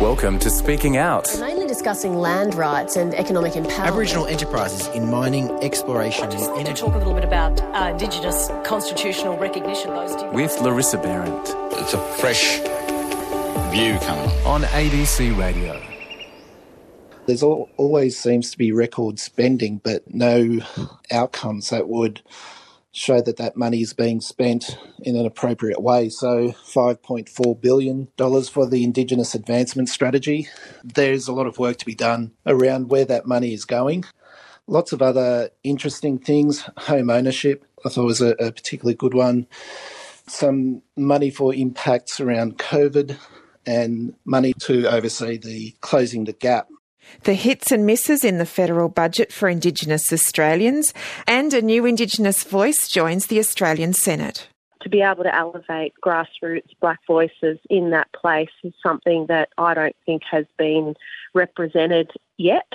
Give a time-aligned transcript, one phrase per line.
[0.00, 1.26] Welcome to Speaking Out.
[1.40, 3.86] Mainly discussing land rights and economic empowerment.
[3.86, 7.60] Aboriginal enterprises in mining, exploration, I just and want to talk a little bit about
[7.62, 9.90] uh, Indigenous constitutional recognition.
[9.90, 12.58] Those do- With Larissa Behrendt It's a fresh
[13.72, 14.64] view coming on.
[14.64, 15.82] on ABC Radio.
[17.26, 20.60] There's al- always seems to be record spending, but no
[21.10, 22.20] outcomes that would
[22.96, 26.08] show that that money is being spent in an appropriate way.
[26.08, 30.48] So, $5.4 billion for the Indigenous Advancement Strategy.
[30.82, 34.04] There's a lot of work to be done around where that money is going.
[34.66, 36.68] Lots of other interesting things.
[36.78, 39.46] Home ownership, I thought was a, a particularly good one.
[40.26, 43.18] Some money for impacts around COVID
[43.66, 46.68] and money to oversee the closing the gap
[47.22, 50.94] The hits and misses in the federal budget for Indigenous Australians,
[51.26, 54.48] and a new Indigenous voice joins the Australian Senate.
[54.86, 59.74] to be able to elevate grassroots black voices in that place is something that I
[59.74, 60.94] don't think has been
[61.34, 62.72] represented yet.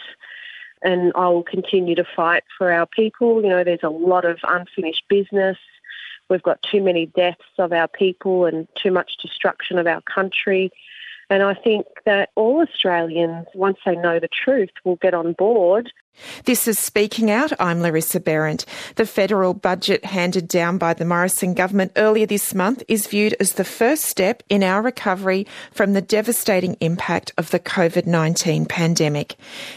[0.83, 3.41] And I will continue to fight for our people.
[3.41, 5.57] You know, there's a lot of unfinished business.
[6.29, 10.69] We've got too many deaths of our people and too much destruction of our country.
[11.31, 15.89] And I think that all Australians, once they know the truth, will get on board
[16.45, 17.51] This is Speaking Out.
[17.59, 18.65] I'm Larissa Behrendt.
[18.95, 23.53] The federal budget handed down by the Morrison government earlier this month is viewed as
[23.53, 29.35] the first step in our recovery from the devastating impact of the COVID 19 pandemic.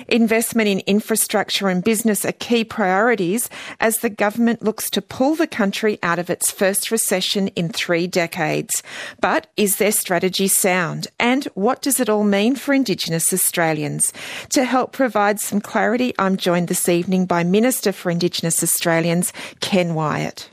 [0.08, 3.48] Investment in infrastructure and business are key priorities
[3.80, 8.06] as the government looks to pull the country out of its first recession in three
[8.06, 8.82] decades.
[9.20, 11.08] But is their strategy sound?
[11.18, 14.12] And what does it all mean for Indigenous Australians?
[14.50, 19.30] To help provide some clarity, I'm joined this evening by Minister for Indigenous Australians,
[19.60, 20.48] Ken Wyatt.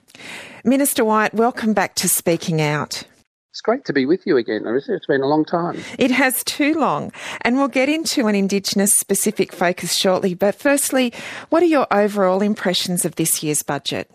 [0.66, 3.04] Minister Wyatt, welcome back to Speaking Out.
[3.52, 4.96] It's great to be with you again, Larissa.
[4.96, 5.82] It's been a long time.
[5.98, 10.34] It has too long, and we'll get into an Indigenous specific focus shortly.
[10.34, 11.14] But firstly,
[11.52, 14.12] what are your overall impressions of this year's budget?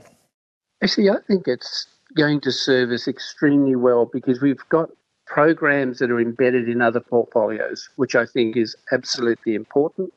[0.83, 4.91] Actually, I think it's going to serve us extremely well because we've got
[5.25, 10.13] programs that are embedded in other portfolios, which I think is absolutely important,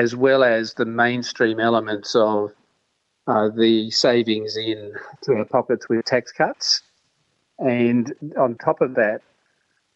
[0.00, 2.52] as well as the mainstream elements of
[3.26, 6.82] uh, the savings in to our pockets with tax cuts.
[7.58, 9.20] And on top of that,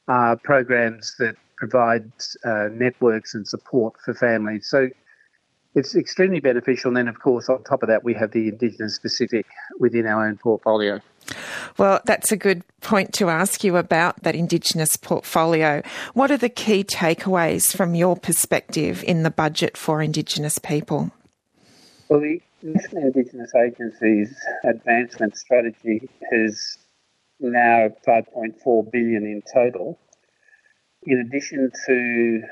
[0.06, 2.10] are programs that provide
[2.44, 4.68] uh, networks and support for families.
[4.68, 4.88] So
[5.74, 6.88] it's extremely beneficial.
[6.88, 9.46] And then, of course, on top of that, we have the Indigenous specific
[9.78, 11.00] within our own portfolio.
[11.76, 15.82] Well, that's a good point to ask you about that Indigenous portfolio.
[16.14, 21.10] What are the key takeaways from your perspective in the budget for Indigenous people?
[22.08, 24.34] Well, the National Indigenous Agency's
[24.64, 26.78] advancement strategy has
[27.40, 29.98] now 5.4 billion in total.
[31.04, 32.42] In addition to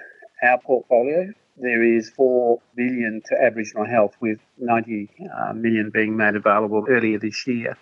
[0.42, 6.86] our portfolio, there is 4 billion to Aboriginal health, with 90 uh, being made available
[6.88, 7.76] earlier this year.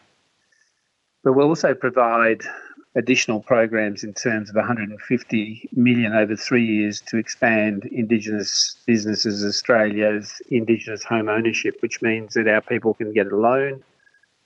[1.22, 2.42] But we'll also provide
[2.96, 10.40] additional programs in terms of 150 million over three years to expand Indigenous businesses Australia's
[10.50, 13.82] Indigenous home ownership, which means that our people can get a loan,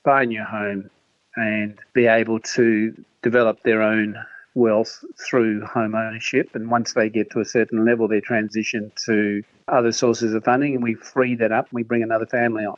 [0.05, 0.89] buy a new home,
[1.37, 4.17] and be able to develop their own
[4.59, 6.51] wealth through home ownership.
[6.55, 10.75] And once they get to a certain level, they transition to other sources of funding,
[10.75, 12.77] and we free that up and we bring another family on.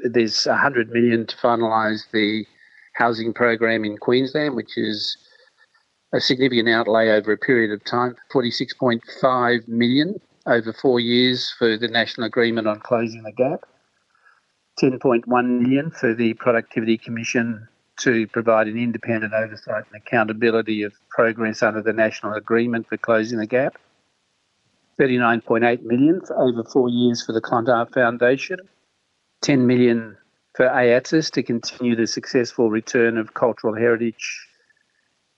[0.00, 2.44] There's 100 million to finalise the
[2.94, 5.16] housing program in Queensland, which is
[6.12, 11.88] a significant outlay over a period of time 46.5 million over four years for the
[11.88, 13.64] National Agreement on Closing the Gap,
[14.80, 17.66] 10.1 million for the Productivity Commission
[18.00, 23.38] to provide an independent oversight and accountability of progress under the National Agreement for Closing
[23.38, 23.76] the Gap,
[24.98, 28.58] 39.8 million for over four years for the Clontarf Foundation,
[29.42, 30.16] 10 million
[30.54, 34.48] for AIATSIS to continue the successful return of cultural heritage,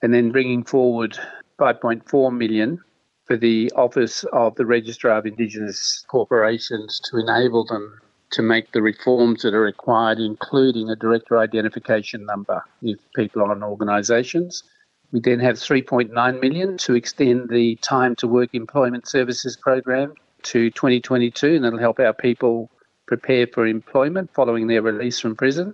[0.03, 1.19] and then bringing forward
[1.59, 2.78] 5.4 million
[3.25, 7.98] for the Office of the Registrar of Indigenous Corporations to enable them
[8.31, 13.53] to make the reforms that are required, including a director identification number if people are
[13.53, 14.65] in organisations.
[15.13, 20.71] We then have 3.9 million to extend the time to work employment services program to
[20.71, 22.71] 2022, and that'll help our people
[23.07, 25.73] prepare for employment following their release from prison.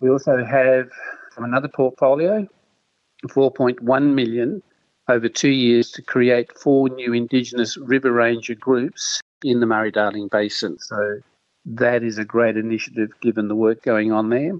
[0.00, 0.90] We also have
[1.32, 2.46] from another portfolio
[3.28, 4.62] 4.1 million
[5.08, 10.28] over two years to create four new Indigenous river ranger groups in the Murray Darling
[10.28, 10.78] Basin.
[10.78, 11.20] So
[11.66, 14.52] that is a great initiative given the work going on there.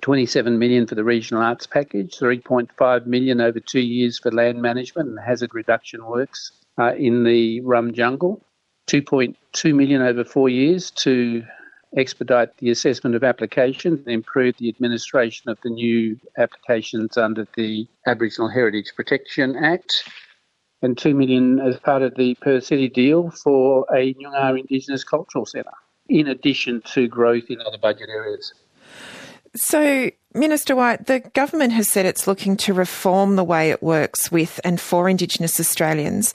[0.00, 5.08] 27 million for the regional arts package, 3.5 million over two years for land management
[5.08, 8.40] and hazard reduction works uh, in the Rum Jungle,
[8.86, 11.42] 2.2 million over four years to
[11.96, 17.86] expedite the assessment of applications and improve the administration of the new applications under the
[18.06, 20.04] Aboriginal Heritage Protection Act,
[20.82, 25.46] and 2 million as part of the Perth City deal for a Noongar Indigenous Cultural
[25.46, 25.70] Centre,
[26.08, 28.54] in addition to growth in other budget areas.
[29.56, 34.30] So, Minister Wyatt, the government has said it's looking to reform the way it works
[34.30, 36.32] with and for Indigenous Australians.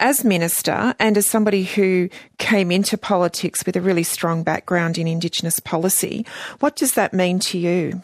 [0.00, 2.08] As Minister and as somebody who
[2.38, 6.26] came into politics with a really strong background in Indigenous policy,
[6.58, 8.02] what does that mean to you?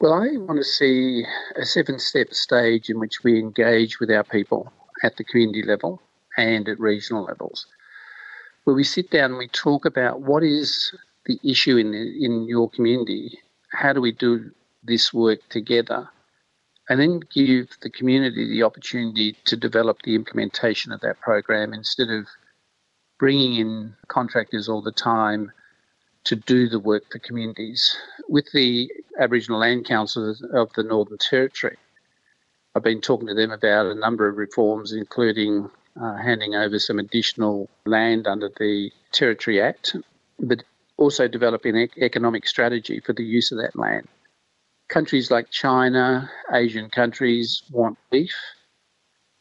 [0.00, 1.24] Well, I want to see
[1.56, 4.72] a seven step stage in which we engage with our people
[5.02, 6.00] at the community level
[6.36, 7.66] and at regional levels,
[8.62, 10.92] where we sit down and we talk about what is
[11.26, 13.40] the issue in the, in your community.
[13.72, 14.52] How do we do
[14.84, 16.08] this work together?
[16.88, 22.08] And then give the community the opportunity to develop the implementation of that program instead
[22.08, 22.28] of
[23.18, 25.50] bringing in contractors all the time
[26.28, 27.96] to do the work for communities.
[28.28, 31.78] With the Aboriginal Land Councils of the Northern Territory,
[32.74, 35.70] I've been talking to them about a number of reforms, including
[36.00, 39.96] uh, handing over some additional land under the Territory Act,
[40.38, 40.62] but
[40.98, 44.06] also developing an economic strategy for the use of that land.
[44.88, 48.34] Countries like China, Asian countries want beef.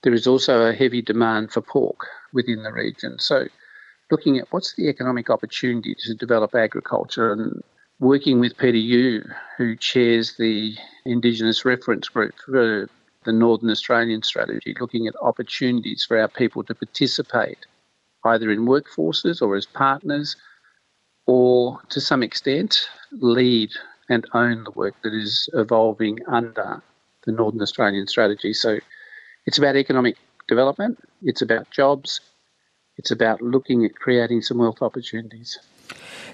[0.04, 3.20] There is also a heavy demand for pork within the region.
[3.20, 3.48] So,
[4.10, 7.62] looking at what's the economic opportunity to develop agriculture and
[8.00, 9.24] working with Peter Yu,
[9.58, 10.76] who chairs the
[11.06, 12.88] Indigenous Reference Group for
[13.26, 17.66] the Northern Australian strategy, looking at opportunities for our people to participate
[18.24, 20.36] either in workforces or as partners
[21.26, 23.70] or to some extent lead
[24.10, 26.82] and own the work that is evolving under
[27.26, 28.54] the Northern Australian strategy.
[28.54, 28.80] So
[29.46, 30.18] it's about economic
[30.48, 32.22] development, it's about jobs,
[32.98, 35.60] it's about looking at creating some wealth opportunities.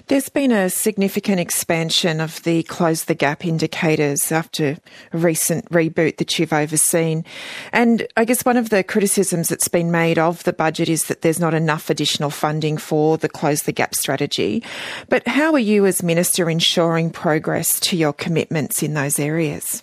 [0.08, 4.76] There's been a significant expansion of the Close the Gap indicators after
[5.12, 7.24] a recent reboot that you've overseen.
[7.72, 11.22] And I guess one of the criticisms that's been made of the budget is that
[11.22, 14.62] there's not enough additional funding for the Close the Gap strategy.
[15.08, 19.82] But how are you, as Minister, ensuring progress to your commitments in those areas?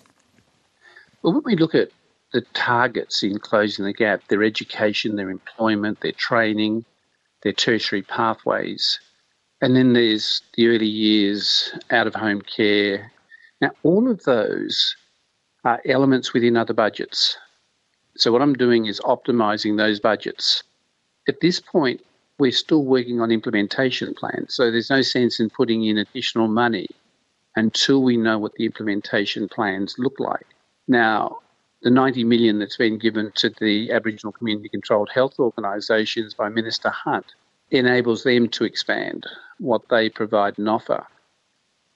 [1.24, 1.90] Well, when we look at
[2.34, 6.86] the targets in closing the gap, their education, their employment, their training,
[7.44, 9.00] their tertiary pathways,
[9.62, 13.12] and then there's the early years, out of home care.
[13.62, 14.96] Now, all of those
[15.64, 17.38] are elements within other budgets.
[18.18, 20.64] So, what I'm doing is optimizing those budgets.
[21.28, 22.04] At this point,
[22.40, 24.56] we're still working on implementation plans.
[24.56, 26.88] So, there's no sense in putting in additional money
[27.56, 30.48] until we know what the implementation plans look like.
[30.88, 31.40] Now,
[31.82, 36.90] the 90 million that's been given to the Aboriginal community controlled health organisations by Minister
[36.90, 37.26] Hunt
[37.72, 39.26] enables them to expand
[39.60, 41.06] what they provide and offer.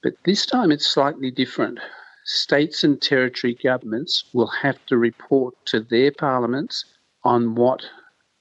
[0.02, 1.78] But this time it's slightly different.
[2.24, 6.84] States and territory governments will have to report to their parliaments
[7.22, 7.88] on what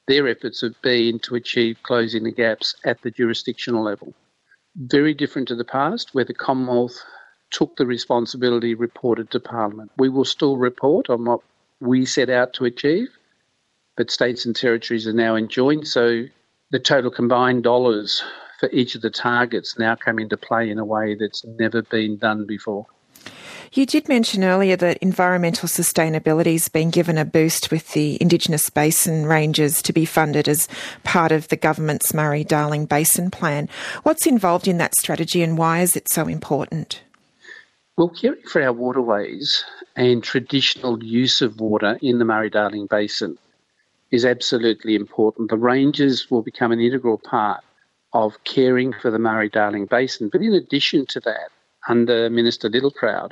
[0.07, 4.13] their efforts have been to achieve closing the gaps at the jurisdictional level.
[4.75, 7.03] Very different to the past, where the Commonwealth
[7.51, 9.91] took the responsibility, reported to Parliament.
[9.97, 11.41] We will still report on what
[11.79, 13.09] we set out to achieve,
[13.95, 16.25] but states and territories are now enjoined, so
[16.71, 18.23] the total combined dollars
[18.59, 22.17] for each of the targets now come into play in a way that's never been
[22.17, 22.85] done before.
[23.73, 28.69] You did mention earlier that environmental sustainability has been given a boost with the Indigenous
[28.69, 30.69] Basin rangers to be funded as
[31.03, 33.67] part of the government's Murray Darling Basin Plan.
[34.03, 37.01] What's involved in that strategy and why is it so important?
[37.97, 39.63] Well, caring for our waterways
[39.95, 43.37] and traditional use of water in the Murray Darling Basin
[44.11, 45.49] is absolutely important.
[45.49, 47.63] The rangers will become an integral part
[48.11, 50.27] of caring for the Murray Darling Basin.
[50.27, 51.51] But in addition to that,
[51.87, 53.31] under Minister Littleproud,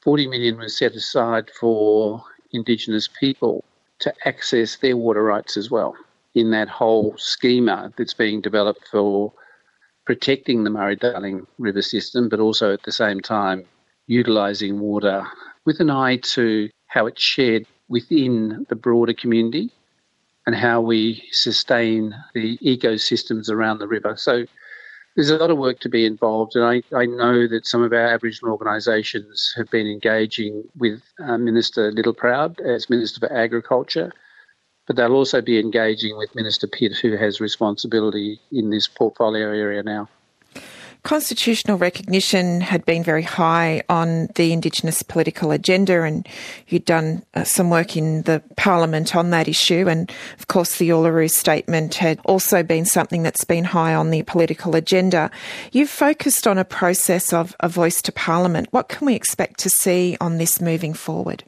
[0.00, 3.62] 40 million was set aside for Indigenous people
[3.98, 5.94] to access their water rights as well
[6.34, 9.34] in that whole schema that's being developed for
[10.06, 13.66] protecting the Murray Darling River system, but also at the same time
[14.12, 15.26] utilising water
[15.64, 19.70] with an eye to how it's shared within the broader community
[20.46, 24.14] and how we sustain the ecosystems around the river.
[24.16, 24.44] So
[25.14, 27.92] there's a lot of work to be involved, and I, I know that some of
[27.92, 34.10] our Aboriginal organisations have been engaging with uh, Minister Littleproud as Minister for Agriculture,
[34.86, 39.82] but they'll also be engaging with Minister Pitt, who has responsibility in this portfolio area
[39.82, 40.08] now.
[41.04, 46.28] Constitutional recognition had been very high on the Indigenous political agenda, and
[46.68, 49.88] you'd done uh, some work in the Parliament on that issue.
[49.88, 54.22] And of course, the Uluru Statement had also been something that's been high on the
[54.22, 55.28] political agenda.
[55.72, 58.68] You've focused on a process of a voice to Parliament.
[58.70, 61.42] What can we expect to see on this moving forward?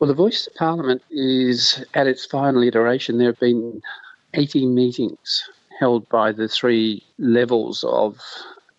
[0.00, 3.18] Well, the Voice to Parliament is at its final iteration.
[3.18, 3.80] There have been
[4.34, 8.20] 80 meetings held by the three levels of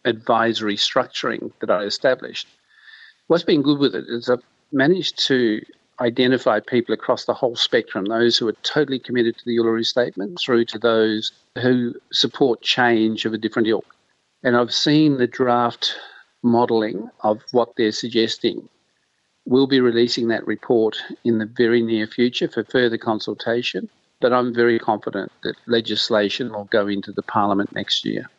[0.05, 2.47] advisory structuring that I established.
[3.27, 5.61] What's been good with it is I've managed to
[6.01, 10.39] identify people across the whole spectrum those who are totally committed to the Uluru Statement
[10.39, 13.95] through to those who support change of a different ilk.
[14.43, 15.95] And I've seen the draft
[16.41, 18.69] modelling of what they're suggesting.
[19.45, 23.89] We'll be releasing that report in the very near future for further consultation
[24.21, 28.29] but I'm very confident that legislation will go into the Parliament next year.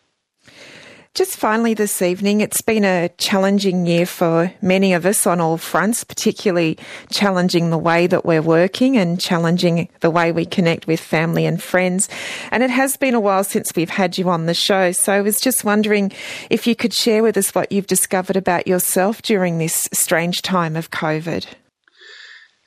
[1.12, 5.56] Just finally this evening, it's been a challenging year for many of us on all
[5.56, 6.78] fronts, particularly
[7.10, 11.60] challenging the way that we're working and challenging the way we connect with family and
[11.60, 12.08] friends.
[12.52, 14.92] And it has been a while since we've had you on the show.
[14.92, 16.12] So I was just wondering
[16.49, 20.76] if you could share with us what you've discovered about yourself during this strange time
[20.76, 21.44] of COVID.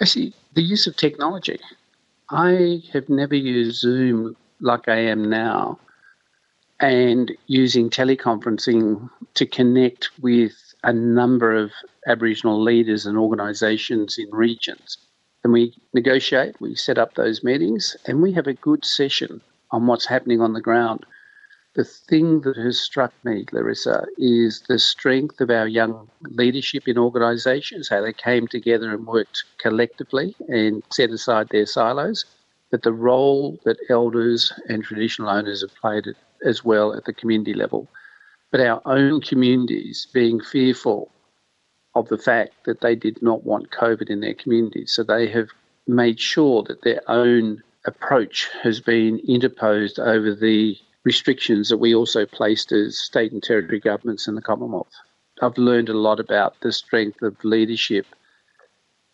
[0.02, 1.62] Actually, the use of technology.
[2.36, 5.78] I have never used Zoom like I am now
[6.80, 11.72] and using teleconferencing to connect with a number of
[12.08, 14.98] Aboriginal leaders and organisations in regions.
[15.44, 19.86] And we negotiate, we set up those meetings, and we have a good session on
[19.86, 21.06] what's happening on the ground.
[21.76, 27.00] The thing that has struck me, Larissa, is the strength of our young leadership in
[27.00, 32.26] organisations, how they came together and worked collectively and set aside their silos,
[32.70, 36.06] but the role that elders and traditional owners have played
[36.46, 37.88] as well at the community level.
[38.52, 41.10] But our own communities being fearful
[41.96, 44.94] of the fact that they did not want COVID in their communities.
[44.94, 45.50] So they have
[45.88, 52.26] made sure that their own approach has been interposed over the restrictions that we also
[52.26, 54.94] placed as state and territory governments in the Commonwealth.
[55.42, 58.06] I've learned a lot about the strength of leadership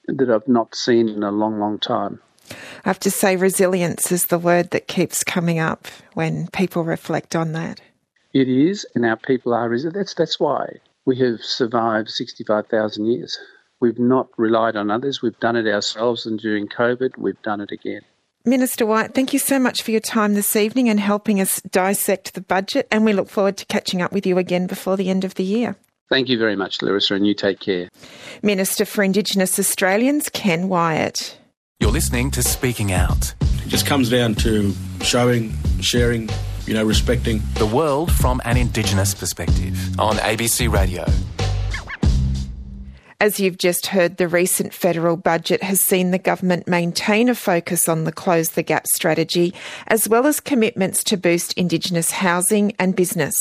[0.08, 2.20] that I've not seen in a long, long time.
[2.52, 2.56] I
[2.90, 7.54] have to say, resilience is the word that keeps coming up when people reflect on
[7.54, 7.82] that.
[8.34, 9.96] It is, and our people are resilient.
[9.96, 13.40] That's, that's why we have survived 65,000 years.
[13.80, 17.72] We've not relied on others, we've done it ourselves, and during COVID, we've done it
[17.72, 18.02] again.
[18.46, 22.34] Minister Wyatt, thank you so much for your time this evening and helping us dissect
[22.36, 25.26] the budget, and we look forward to catching up with you again before the end
[25.26, 25.76] of the year.
[26.10, 27.90] Thank you very much, Larissa, and you take care.
[28.42, 31.38] Minister for Indigenous Australians, Ken Wyatt.
[31.82, 33.34] You're listening to Speaking Out.
[33.42, 36.30] It just comes down to showing, sharing,
[36.66, 37.42] you know, respecting.
[37.56, 41.06] The world from an Indigenous perspective on ABC Radio.
[43.22, 47.90] As you've just heard, the recent federal budget has seen the government maintain a focus
[47.90, 49.54] on the Close the Gap strategy,
[49.88, 53.36] as well as commitments to boost Indigenous housing and business.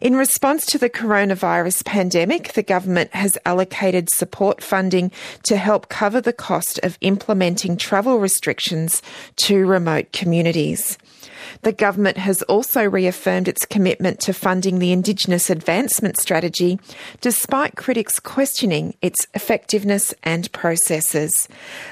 [0.00, 5.12] In response to the coronavirus pandemic, the government has allocated support funding
[5.44, 9.02] to help cover the cost of implementing travel restrictions
[9.36, 10.98] to remote communities.
[11.66, 16.78] The government has also reaffirmed its commitment to funding the Indigenous Advancement Strategy,
[17.20, 21.32] despite critics questioning its effectiveness and processes.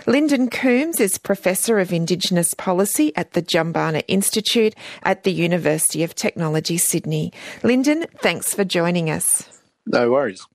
[0.06, 6.14] Lindon Coombes is Professor of Indigenous Policy at the Jumbunna Institute at the University of
[6.14, 7.32] Technology, Sydney.
[7.64, 9.48] Lyndon, thanks for joining us.
[9.86, 10.46] No worries.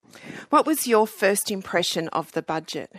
[0.49, 2.89] What was your first impression of the budget?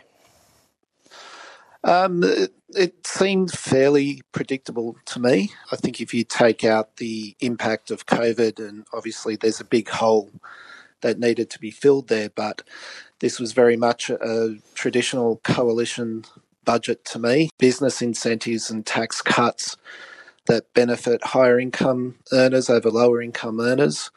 [1.83, 5.53] Um, it, it seemed fairly predictable to me.
[5.73, 9.89] I think if you take out the impact of COVID, and obviously there's a big
[9.89, 10.31] hole
[11.01, 12.63] that needed to be filled there, but
[13.21, 16.25] this was very much a traditional coalition
[16.65, 17.51] budget to me.
[17.59, 19.77] Business incentives and tax cuts
[20.47, 24.11] that benefit higher income earners over lower income earners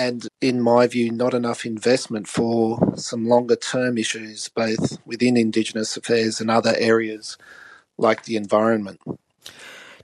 [0.00, 5.94] and in my view, not enough investment for some longer term issues, both within Indigenous
[5.94, 7.36] affairs and other areas
[7.98, 8.98] like the environment.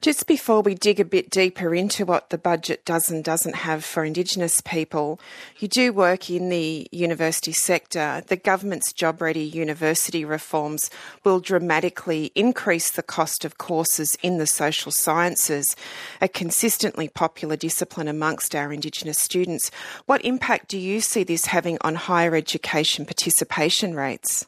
[0.02, 3.84] Just before we dig a bit deeper into what the budget does and doesn't have
[3.84, 5.18] for Indigenous people,
[5.58, 8.22] you do work in the university sector.
[8.26, 10.90] The government's job ready university reforms
[11.24, 15.74] will dramatically increase the cost of courses in the social sciences,
[16.20, 19.70] a consistently popular discipline amongst our Indigenous students.
[20.04, 24.46] What impact do you see this having on higher education participation rates?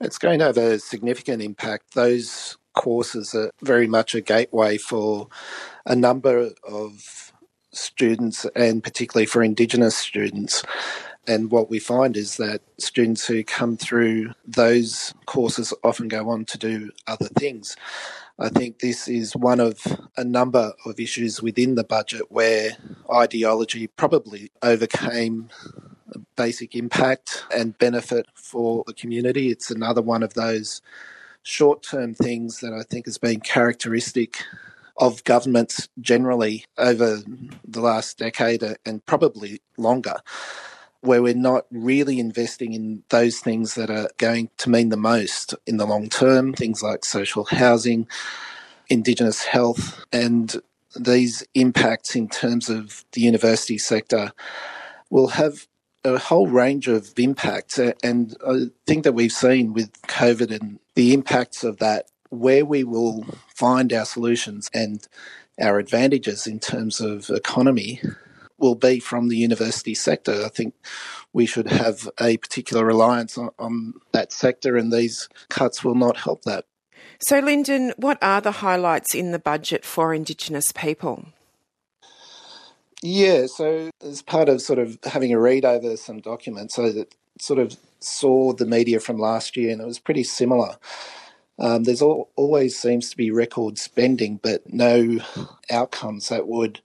[0.00, 1.94] It's going to have a significant impact.
[1.94, 5.28] Those courses are very much a gateway for
[5.84, 7.32] a number of
[7.72, 10.62] students and particularly for Indigenous students.
[11.26, 16.44] And what we find is that students who come through those courses often go on
[16.44, 17.76] to do other things.
[18.38, 19.80] I think this is one of
[20.16, 22.76] a number of issues within the budget where
[23.12, 25.48] ideology probably overcame
[26.36, 29.50] basic impact and benefit for the community.
[29.50, 30.82] It's another one of those
[31.46, 34.42] short term things that I think has been characteristic
[34.96, 37.20] of governments generally over
[37.66, 40.16] the last decade and probably longer,
[41.02, 45.54] where we're not really investing in those things that are going to mean the most
[45.66, 48.08] in the long term, things like social housing,
[48.88, 50.56] Indigenous health, and
[50.98, 54.32] these impacts in terms of the university sector
[55.10, 55.68] will have
[56.06, 57.78] a whole range of impacts.
[57.78, 62.84] And I think that we've seen with COVID and the impacts of that, where we
[62.84, 65.06] will find our solutions and
[65.60, 68.00] our advantages in terms of economy
[68.58, 70.44] will be from the university sector.
[70.44, 70.74] I think
[71.32, 76.16] we should have a particular reliance on, on that sector, and these cuts will not
[76.16, 76.64] help that.
[77.18, 81.26] So, Lindon, what are the highlights in the budget for Indigenous people?
[83.08, 87.06] Yeah, so as part of sort of having a read over some documents, I
[87.38, 90.76] sort of saw the media from last year and it was pretty similar.
[91.56, 95.20] Um, there's all, always seems to be record spending, but no
[95.70, 96.80] outcomes that would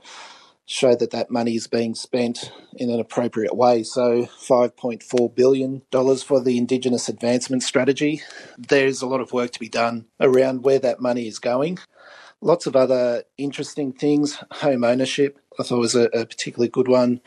[0.68, 3.82] show that that money is being spent in an appropriate way.
[3.82, 5.82] So, $5.4 billion
[6.20, 8.22] for the Indigenous Advancement Strategy.
[8.60, 11.80] There's a lot of work to be done around where that money is going.
[12.42, 14.44] Lots of other interesting things.
[14.52, 17.22] Home ownership, I thought was a, a particularly good one.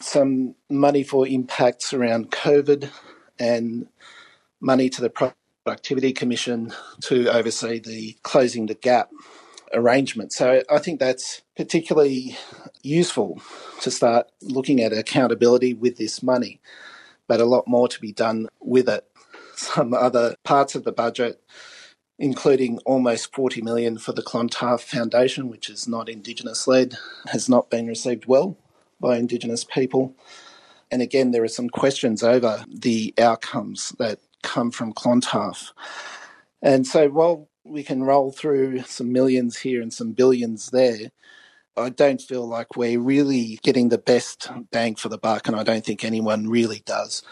[0.00, 2.90] Some money for impacts around COVID
[3.38, 3.88] and
[4.60, 9.10] money to the Productivity Commission to oversee the closing the gap
[9.72, 10.32] arrangement.
[10.32, 12.36] So I think that's particularly
[12.82, 13.40] useful
[13.82, 16.60] to start looking at accountability with this money,
[17.28, 19.04] but a lot more to be done with it.
[19.54, 21.42] Some other parts of the budget
[22.20, 26.96] including almost 40 million for the Clontarf Foundation, which is not Indigenous led,
[27.28, 28.58] has not been received well
[29.00, 30.14] by Indigenous people.
[30.90, 35.72] And again, there are some questions over the outcomes that come from Clontarf.
[36.60, 41.12] And so while we can roll through some millions here and some billions there,
[41.74, 45.62] I don't feel like we're really getting the best bang for the buck, and I
[45.62, 47.22] don't think anyone really does.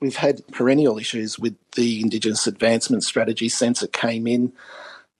[0.00, 4.52] We've had perennial issues with the Indigenous Advancement Strategy since it came in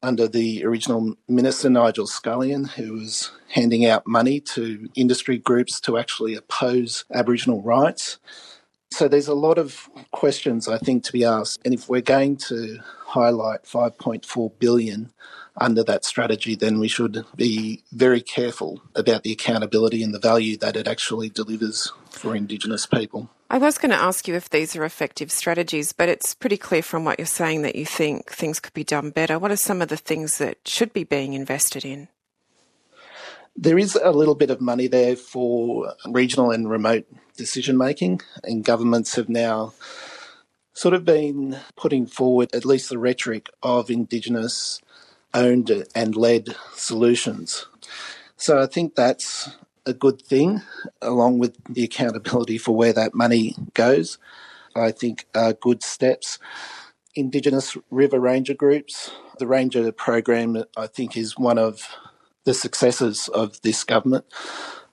[0.03, 5.99] under the original minister, Nigel Scullion, who was handing out money to industry groups to
[5.99, 8.19] actually oppose Aboriginal rights.
[8.93, 11.61] So there's a lot of questions, I think, to be asked.
[11.65, 15.13] And if we're going to highlight 5.4 billion
[15.61, 20.57] under that strategy, then we should be very careful about the accountability and the value
[20.57, 23.29] that it actually delivers for Indigenous people.
[23.53, 26.83] I was going to ask you if these are effective strategies, but it's pretty clear
[26.83, 29.41] from what you're saying that you think things could be done better.
[29.41, 32.07] What are some of the things that should be being invested in?
[33.57, 38.65] There is a little bit of money there for regional and remote decision making, and
[38.65, 39.75] governments have now
[40.73, 44.81] sort of been putting forward at least the rhetoric of Indigenous
[45.35, 47.67] owned and led solutions.
[48.37, 49.51] So I think that's
[49.87, 50.63] a good thing,
[51.03, 54.19] along with the accountability for where that money goes.
[54.75, 56.39] I think are good steps.
[57.15, 61.89] Indigenous river ranger groups, the ranger program, I think, is one of
[62.45, 64.25] the successes of this government.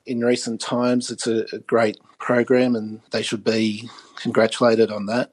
[0.05, 5.31] In recent times, it's a, a great program and they should be congratulated on that.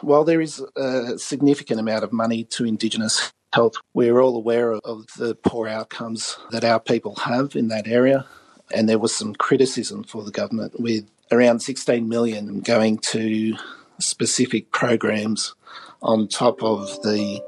[0.00, 5.06] While there is a significant amount of money to Indigenous health, we're all aware of
[5.18, 8.26] the poor outcomes that our people have in that area
[8.74, 13.56] and there was some criticism for the government with around 16 million going to
[13.98, 15.54] specific programs
[16.02, 17.40] on top of the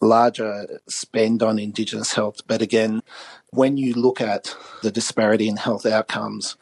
[0.00, 2.40] larger spend on Indigenous health.
[2.46, 3.02] But again,
[3.50, 6.56] when you look at the disparity in health outcomes,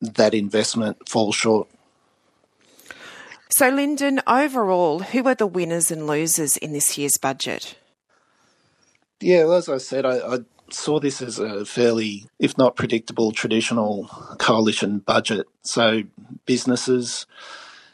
[0.00, 1.68] that investment falls short.
[3.50, 7.76] So, Lindon, overall, who are the winners and losers in this year's budget?
[9.20, 10.38] Yeah, well, as I said, I, I
[10.70, 14.06] saw this as a fairly, if not predictable, traditional
[14.38, 15.46] coalition budget.
[15.62, 16.02] So
[16.46, 17.26] businesses,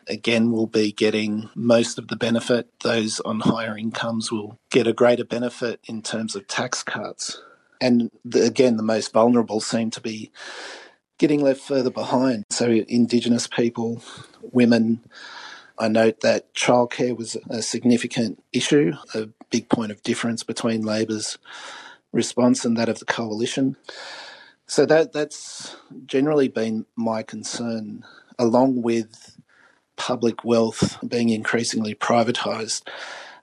[0.06, 2.68] again, will be getting most of the benefit.
[2.82, 7.42] Those on higher incomes will get a greater benefit in terms of tax cuts.
[7.80, 10.30] And the, again, the most vulnerable seem to be
[11.18, 12.44] getting left further behind.
[12.50, 14.02] So Indigenous people,
[14.40, 15.00] women,
[15.78, 21.38] I note that childcare was a significant issue, a big point of difference between Labor's
[22.14, 23.76] response and that of the coalition.
[24.66, 28.04] So that that's generally been my concern,
[28.38, 29.38] along with
[29.96, 32.88] public wealth being increasingly privatised.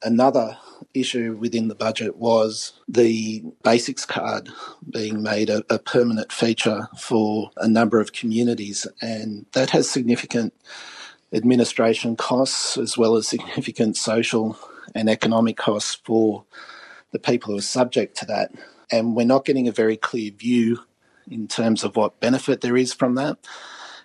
[0.04, 0.58] Another
[0.96, 4.50] issue within the budget was the basics card
[4.90, 10.54] being made a, a, permanent feature for a number of communities, and that has significant
[11.32, 14.58] administration costs as well as significant social
[14.96, 16.44] and economic costs for
[17.12, 18.52] the people who are subject to that.
[18.92, 20.80] And we're not getting a very clear view
[21.30, 23.38] in terms of what benefit there is from that.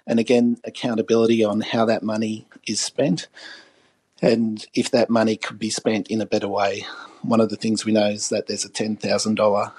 [0.06, 3.26] And again, accountability on how that money is spent
[4.22, 6.86] and if that money could be spent in a better way.
[7.22, 9.72] One of the things we know is that there's a $10,000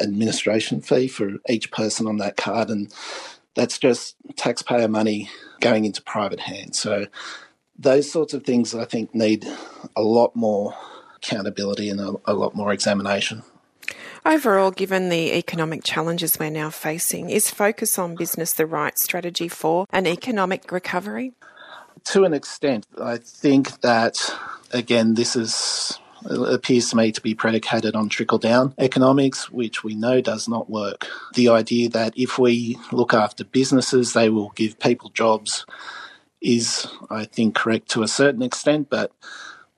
[0.00, 2.92] administration fee for each person on that card, and
[3.54, 6.78] that's just taxpayer money going into private hands.
[6.78, 7.06] So,
[7.76, 9.46] those sorts of things I think need
[9.96, 10.76] a lot more
[11.24, 13.42] accountability and a, a lot more examination.
[14.26, 19.48] Overall, given the economic challenges we're now facing, is focus on business the right strategy
[19.48, 21.32] for an economic recovery?
[22.04, 24.18] To an extent, I think that,
[24.72, 29.94] again, this is appears to me to be predicated on trickle down economics, which we
[29.94, 31.06] know does not work.
[31.34, 35.66] The idea that if we look after businesses, they will give people jobs
[36.40, 39.12] is, I think, correct to a certain extent, but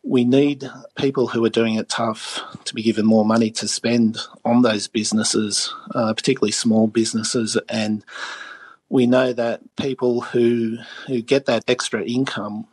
[0.06, 4.18] we need people who are doing it tough to be given more money to spend
[4.44, 7.58] on those businesses, uh, particularly small businesses.
[7.68, 8.04] And
[8.88, 12.68] we know that people who who get that extra income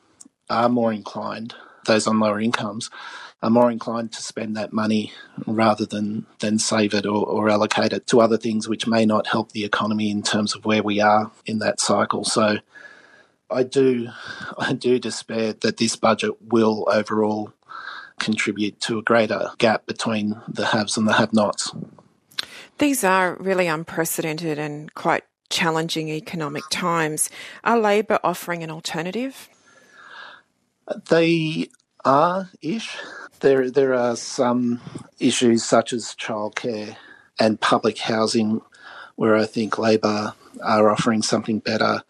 [0.48, 1.56] are more inclined,
[1.88, 2.92] those on lower incomes,
[3.42, 5.12] are more inclined to spend that money
[5.48, 9.26] rather than than save it or, or allocate it to other things which may not
[9.26, 12.24] help the economy in terms of where we are in that cycle.
[12.24, 12.60] So
[13.54, 14.10] I do,
[14.58, 17.54] I do despair that this budget will overall
[18.20, 21.74] contribute to a greater gap between the haves and the have-nots.
[22.78, 27.30] These are really unprecedented and quite challenging economic times.
[27.64, 29.50] Are Labor offering an alternative?
[31.10, 31.70] They
[32.04, 32.98] are ish.
[33.40, 34.82] There, there are some
[35.20, 36.96] issues such as childcare
[37.40, 38.62] and public housing
[39.16, 42.04] where I think Labor are offering something better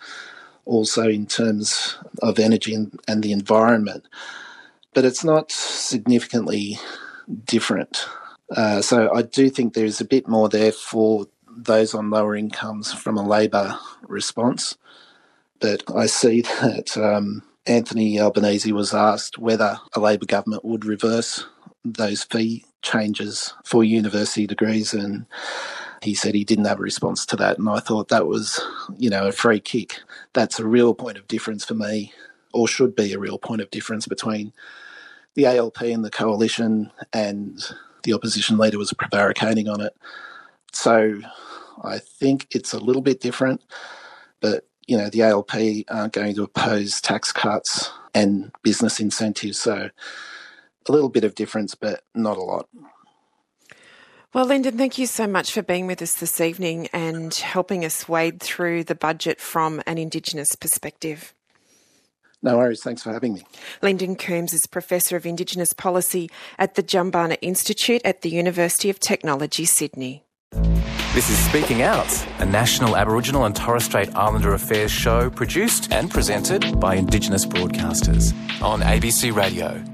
[0.65, 4.05] also in terms of energy and, and the environment.
[4.93, 6.77] But it's not significantly
[7.45, 8.07] different.
[8.55, 12.93] Uh, so I do think there's a bit more there for those on lower incomes
[12.93, 14.77] from a Labor response.
[15.59, 21.45] But I see that um, Anthony Albanese was asked whether a Labor government would reverse
[21.85, 25.25] those fee changes for university degrees, and
[26.03, 27.57] he said he didn't have a response to that.
[27.57, 28.61] And I thought that was,
[28.97, 29.99] you know, a free kick.
[30.33, 32.13] That's a real point of difference for me,
[32.53, 34.53] or should be a real point of difference between
[35.35, 37.59] the ALP and the coalition, and
[38.03, 39.95] the opposition leader was prevaricating on it.
[40.71, 41.21] So
[41.83, 43.63] I think it's a little bit different,
[44.41, 45.51] but you know, the ALP
[45.89, 49.57] aren't going to oppose tax cuts and business incentives.
[49.59, 49.89] So
[50.87, 52.67] a little bit of difference, but not a lot.
[54.33, 58.09] Well, Lindon, thank you so much for being with us this evening and helping us
[58.09, 61.35] wade through the budget from an Indigenous perspective.
[62.41, 62.81] No worries.
[62.81, 63.43] Thanks for having me.
[63.83, 68.99] Lindon Coombes is Professor of Indigenous Policy at the Jumbunna Institute at the University of
[68.99, 70.23] Technology, Sydney.
[71.13, 76.09] This is Speaking Out, a national Aboriginal and Torres Strait Islander affairs show produced and
[76.09, 79.92] presented by Indigenous broadcasters on ABC Radio.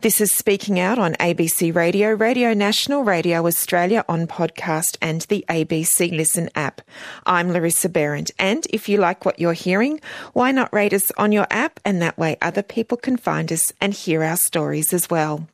[0.00, 5.44] This is Speaking Out on ABC Radio, Radio National, Radio Australia on podcast and the
[5.48, 6.82] ABC Listen app.
[7.26, 10.00] I'm Larissa Behrendt, and if you like what you're hearing,
[10.34, 13.72] why not rate us on your app and that way other people can find us
[13.80, 15.48] and hear our stories as well.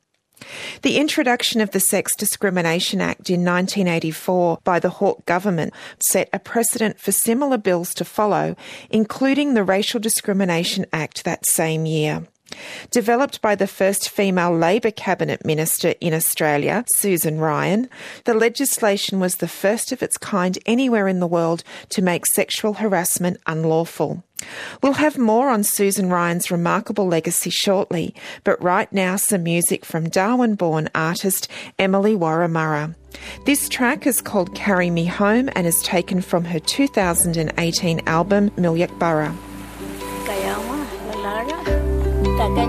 [0.83, 6.37] The introduction of the Sex Discrimination Act in 1984 by the Hawke government set a
[6.37, 8.55] precedent for similar bills to follow,
[8.91, 12.27] including the Racial Discrimination Act that same year.
[12.91, 17.89] Developed by the first female Labor cabinet minister in Australia, Susan Ryan,
[18.25, 22.73] the legislation was the first of its kind anywhere in the world to make sexual
[22.73, 24.23] harassment unlawful.
[24.83, 28.13] We'll have more on Susan Ryan's remarkable legacy shortly,
[28.43, 31.47] but right now some music from Darwin born artist
[31.79, 32.95] Emily Wurramurra.
[33.45, 39.35] This track is called Carry Me Home and is taken from her 2018 album Milyakburra.
[42.35, 42.67] Mana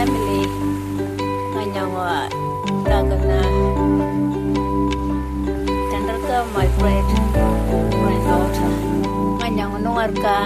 [0.00, 0.48] Emily
[1.52, 2.24] nganyang wa
[2.88, 3.40] tagan na
[5.92, 6.64] tender ka my
[9.84, 10.40] nungar ka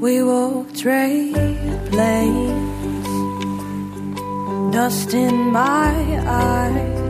[0.00, 1.36] We walked straight
[1.92, 2.64] lanes
[4.72, 5.92] dust in my
[6.24, 7.09] eyes,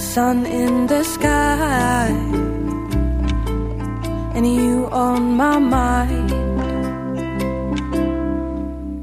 [0.00, 2.08] sun in the sky,
[4.34, 6.32] and you on my mind.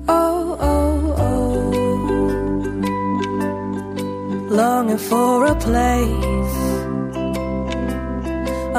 [0.10, 1.70] Oh, oh, oh,
[4.50, 6.58] longing for a place,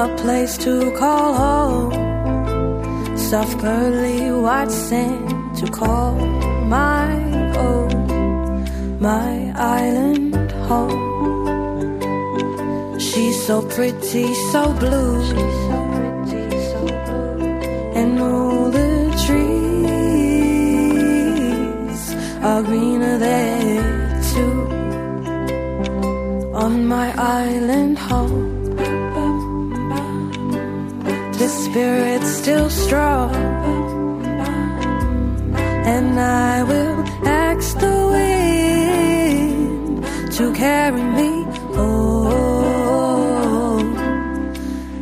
[0.05, 6.15] a place to call home, soft pearly white sand to call
[6.65, 7.13] my
[7.57, 11.58] own, my island home.
[13.49, 15.23] So pretty, so blue,
[17.99, 19.89] and all the trees
[22.43, 24.57] are greener there too.
[26.53, 28.75] On my island home,
[31.39, 33.33] the spirit's still strong.
[35.95, 42.48] And I will ask the wind to carry me home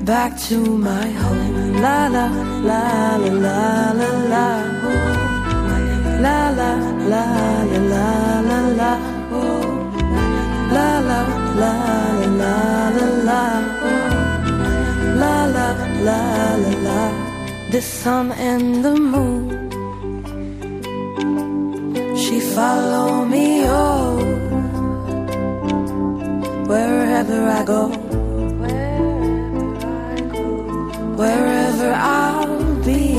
[0.08, 0.58] back to
[0.89, 1.82] my home.
[1.84, 2.28] La la
[2.70, 4.48] la la la la la.
[6.26, 6.72] La la
[7.12, 7.26] la
[7.72, 8.08] la la
[8.50, 8.91] la la.
[10.76, 11.22] La la
[11.62, 11.74] la
[12.41, 12.56] la
[12.98, 13.43] la la.
[15.22, 15.67] La la
[16.08, 16.22] la
[16.63, 17.02] la la.
[17.72, 19.58] The sun and the moon
[22.15, 24.15] she follow me oh
[26.72, 27.97] wherever I go
[31.18, 33.18] wherever I'll be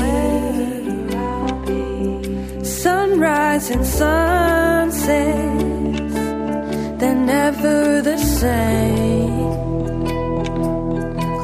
[2.63, 5.59] sunrise and sunsets
[6.99, 9.49] they're never the same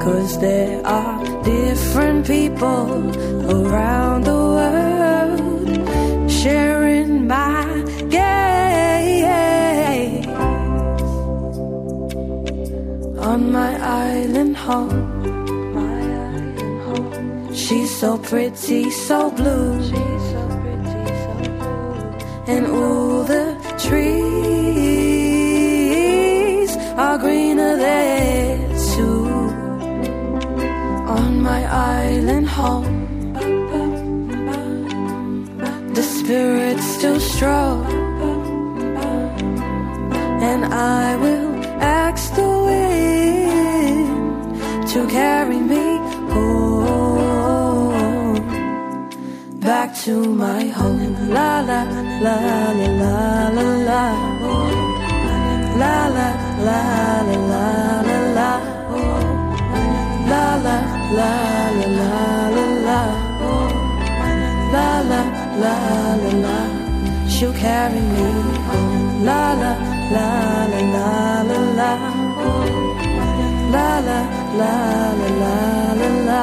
[0.01, 2.89] cause there are different people
[3.57, 5.69] around the world
[6.31, 7.65] sharing my
[8.09, 8.95] gaze
[13.17, 13.71] on my
[14.07, 15.34] island home.
[17.67, 19.79] She's so pretty, so blue,
[22.45, 24.35] and all the trees
[26.95, 28.59] are greener there
[28.93, 29.25] too.
[31.17, 33.33] On my island home
[35.95, 37.83] the spirit's still strong,
[40.49, 41.49] and I will
[41.81, 44.07] ask the wind
[44.89, 45.64] to carry me
[50.05, 51.29] to my home.
[51.33, 51.81] La la
[52.25, 54.03] la la la la la.
[55.81, 56.27] La la
[56.67, 56.81] la
[57.27, 57.65] la la
[58.07, 58.51] la la.
[60.31, 60.75] La la
[61.17, 61.31] la
[61.79, 62.13] la la
[62.55, 62.99] la la.
[64.75, 65.21] La la
[65.63, 65.75] la
[66.21, 66.57] la la,
[67.27, 68.27] she'll carry me
[68.67, 69.25] home.
[69.25, 69.71] La la
[70.15, 70.29] la
[70.71, 71.09] la la
[71.49, 71.91] la la,
[73.73, 74.19] la la
[74.59, 74.71] la
[75.09, 75.55] la la
[75.99, 76.41] la la,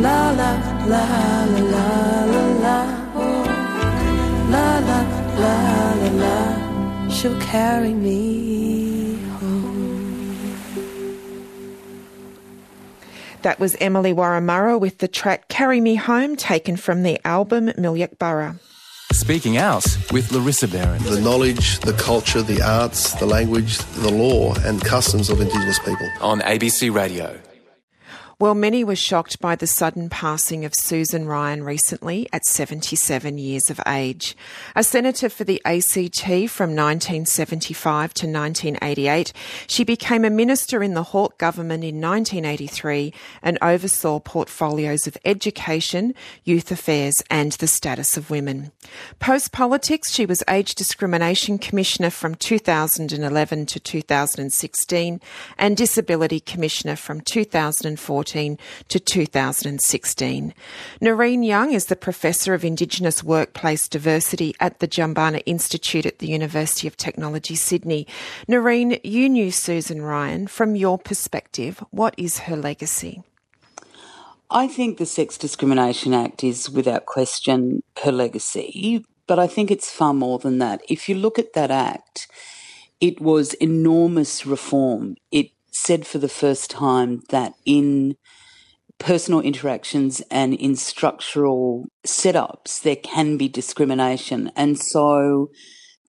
[0.00, 2.78] la la la la la la la,
[4.48, 5.00] la la
[5.36, 9.66] la la la, she'll carry me home.
[13.42, 18.58] That was Emily Wurramurra with the track Carry Me Home, taken from the album Milyakburra.
[19.12, 21.08] Speaking Out with Larissa Behrendt.
[21.08, 26.08] The knowledge, the culture, the arts, the language, the law, and customs of Indigenous people.
[26.20, 27.38] On ABC Radio.
[28.38, 33.70] Well, many were shocked by the sudden passing of Susan Ryan recently at 77 years
[33.70, 34.36] of age.
[34.74, 39.32] A senator for the ACT from 1975 to 1988,
[39.66, 46.14] she became a minister in the Hawke government in 1983 and oversaw portfolios of education,
[46.44, 48.70] youth affairs, and the status of women.
[49.18, 55.20] Post politics, she was Age Discrimination Commissioner from 2011 to 2016
[55.56, 57.22] and Disability Commissioner from
[58.26, 58.58] 2014
[58.88, 60.54] to 2016.
[61.00, 66.28] Nareen Young is the Professor of Indigenous Workplace Diversity at the Jumbunna Institute at the
[66.28, 68.06] University of Technology, Sydney.
[68.48, 70.46] Nareen, you knew Susan Ryan.
[70.46, 73.22] From your perspective, what is her legacy?
[74.50, 79.90] I think the Sex Discrimination Act is without question her legacy, but I think it's
[79.90, 80.82] far more than that.
[80.88, 82.28] If you look at that act,
[83.00, 85.16] it was enormous reform.
[85.32, 88.16] It said for the first time that in
[88.98, 94.50] personal interactions and in structural setups, there can be discrimination.
[94.56, 95.50] And so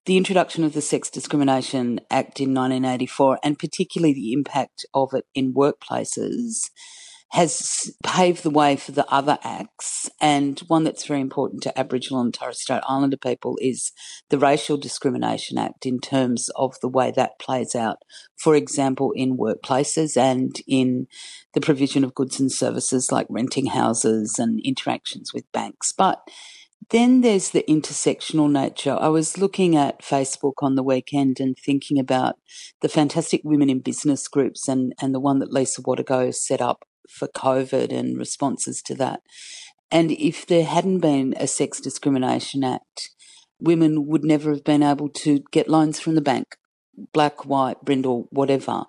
[0.06, 5.26] the introduction of the Sex Discrimination Act in 1984, and particularly the impact of it
[5.34, 6.70] in workplaces,
[7.30, 10.08] has paved the way for the other acts.
[10.20, 13.92] And one that's very important to Aboriginal and Torres Strait Islander people is
[14.30, 17.98] the Racial Discrimination Act in terms of the way that plays out,
[18.36, 21.06] for example, in workplaces and in
[21.52, 25.92] the provision of goods and services like renting houses and interactions with banks.
[25.92, 26.26] But
[26.90, 28.96] then there's the intersectional nature.
[28.98, 32.36] I was looking at Facebook on the weekend and thinking about
[32.80, 36.86] the fantastic women in business groups and, and the one that Leesa Watego set up
[37.08, 39.20] for COVID and responses to that.
[39.90, 43.10] And if there hadn't been a Sex Discrimination Act,
[43.60, 46.56] women would never have been able to get loans from the bank,
[47.12, 48.84] black, white, brindle, whatever.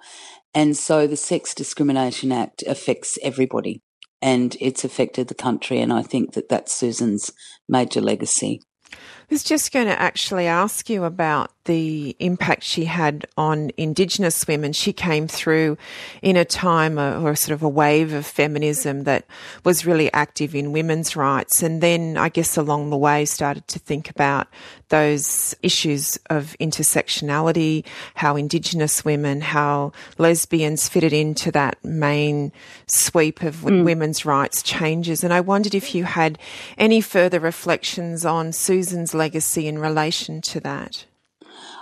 [0.53, 3.81] And so the Sex Discrimination Act affects everybody
[4.21, 5.79] and it's affected the country.
[5.79, 7.31] And I think that that's Susan's
[7.67, 8.61] major legacy.
[8.91, 8.97] I
[9.29, 14.73] was just going to actually ask you about the impact she had on Indigenous women.
[14.73, 15.77] She came through
[16.23, 19.25] in a time uh, or sort of a wave of feminism that
[19.63, 21.61] was really active in women's rights.
[21.61, 24.47] And then I guess along the way started to think about
[24.87, 32.51] those issues of intersectionality, how Indigenous women, how lesbians fitted into that main
[32.87, 33.83] sweep of mm.
[33.83, 35.23] women's rights changes.
[35.23, 36.39] And I wondered if you had
[36.79, 41.05] any further reflections on Susan's legacy in relation to that.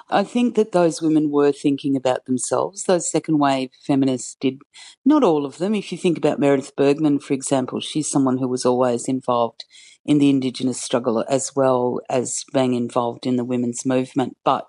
[0.10, 2.84] I think that those women were thinking about themselves.
[2.84, 4.60] Those second wave feminists did,
[5.04, 5.76] not all of them.
[5.76, 9.66] If you think about Meredith Burgmann, for example, she's someone who was always involved
[10.06, 14.38] in the Indigenous struggle as well as being involved in the women's movement.
[14.46, 14.68] But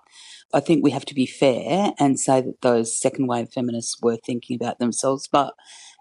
[0.53, 4.17] I think we have to be fair and say that those second wave feminists were
[4.17, 5.29] thinking about themselves.
[5.31, 5.55] But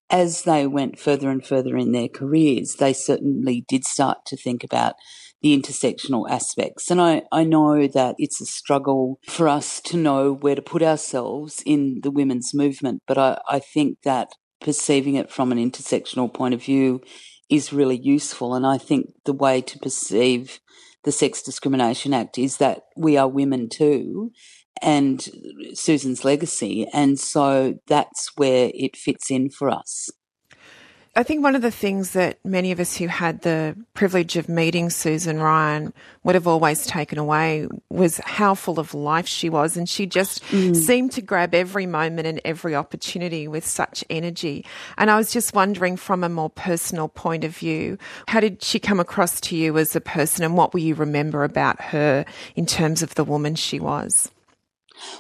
[0.10, 4.64] as they went further and further in their careers, they certainly did start to think
[4.64, 4.96] about
[5.42, 6.90] the intersectional aspects.
[6.90, 10.82] And I, I know that it's a struggle for us to know where to put
[10.82, 16.34] ourselves in the women's movement, but I, I think that perceiving it from an intersectional
[16.34, 17.02] point of view
[17.50, 18.56] is really useful.
[18.56, 20.60] And I think the way to perceive
[21.04, 24.32] the Sex Discrimination Act is that we are women too,
[24.82, 25.28] and
[25.74, 26.88] Susan's legacy.
[26.94, 30.10] And so that's where it fits in for us.
[31.18, 34.48] I think one of the things that many of us who had the privilege of
[34.48, 35.92] meeting Susan Ryan
[36.24, 39.76] would have always taken away was how full of life she was.
[39.76, 40.76] And she just mm.
[40.76, 44.64] seemed to grab every moment and every opportunity with such energy.
[44.96, 48.78] And I was just wondering from a more personal point of view, how did she
[48.78, 52.26] come across to you as a person and what will you remember about her
[52.56, 54.30] in terms of the woman she was?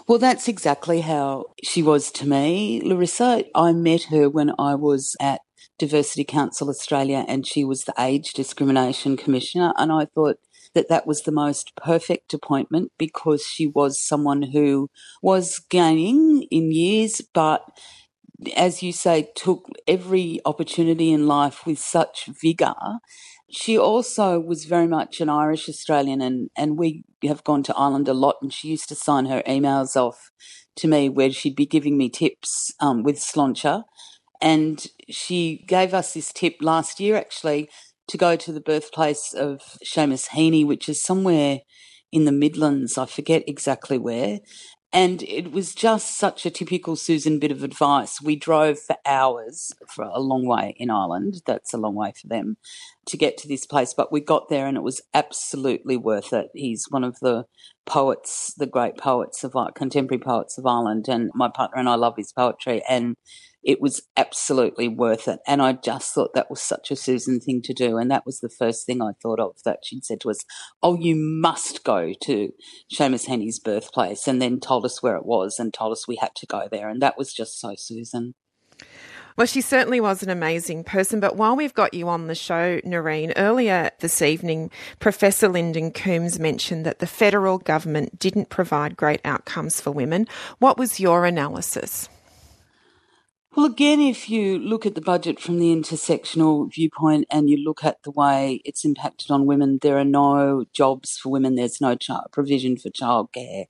[0.07, 3.45] Well, that's exactly how she was to me, Larissa.
[3.55, 5.41] I met her when I was at
[5.77, 9.73] Diversity Council Australia and she was the Age Discrimination Commissioner.
[9.77, 10.39] And I thought
[10.73, 14.89] that that was the most perfect appointment because she was someone who
[15.21, 17.63] was gaining in years, but
[18.55, 22.99] as you say, took every opportunity in life with such vigour.
[23.49, 28.07] She also was very much an Irish Australian, and, and we have gone to Ireland
[28.07, 28.35] a lot.
[28.41, 30.31] And she used to sign her emails off
[30.75, 33.83] to me where she'd be giving me tips um, with Sláinte
[34.41, 37.69] and she gave us this tip last year, actually,
[38.07, 41.59] to go to the birthplace of Seamus Heaney, which is somewhere
[42.11, 42.97] in the Midlands.
[42.97, 44.39] I forget exactly where.
[44.93, 48.21] And it was just such a typical Susan bit of advice.
[48.21, 51.41] We drove for hours for a long way in Ireland.
[51.45, 52.55] That's a long way for them
[53.07, 53.93] to get to this place.
[53.93, 56.47] But we got there and it was absolutely worth it.
[56.53, 57.45] He's one of the
[57.85, 61.09] poets, the great poets of uh, contemporary poets of Ireland.
[61.09, 62.81] And my partner and I love his poetry.
[62.87, 63.17] And
[63.63, 65.39] it was absolutely worth it.
[65.47, 67.97] And I just thought that was such a Susan thing to do.
[67.97, 70.39] And that was the first thing I thought of that she'd said to us,
[70.81, 72.51] Oh, you must go to
[72.93, 74.27] Seamus Heaney's birthplace.
[74.27, 76.89] And then told us where it was and told us we had to go there.
[76.89, 78.35] And that was just so Susan.
[79.37, 81.19] Well, she certainly was an amazing person.
[81.19, 86.39] But while we've got you on the show, Nareen, earlier this evening, Professor Lindon Coombes
[86.39, 90.27] mentioned that the federal government didn't provide great outcomes for women.
[90.57, 92.09] What was your analysis?
[93.57, 97.83] Well, again, if you look at the budget from the intersectional viewpoint and you look
[97.83, 101.95] at the way it's impacted on women, there are no jobs for women, there's no
[101.95, 103.65] child provision for childcare.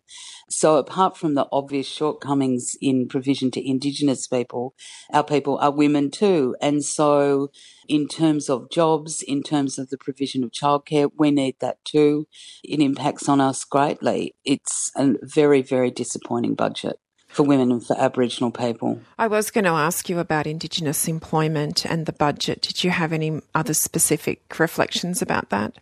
[0.49, 4.76] So, apart from the obvious shortcomings in provision to Indigenous people,
[5.14, 6.57] our people are women too.
[6.62, 7.49] And so,
[7.88, 12.28] in terms of jobs, in terms of the provision of childcare, we need that too.
[12.62, 14.36] It impacts on us greatly.
[14.43, 16.99] It's a very, very disappointing budget
[17.38, 19.00] for women and for Aboriginal people.
[19.20, 22.64] I was going to ask you about Indigenous employment and the budget.
[22.64, 25.78] Did you have any other specific reflections about that?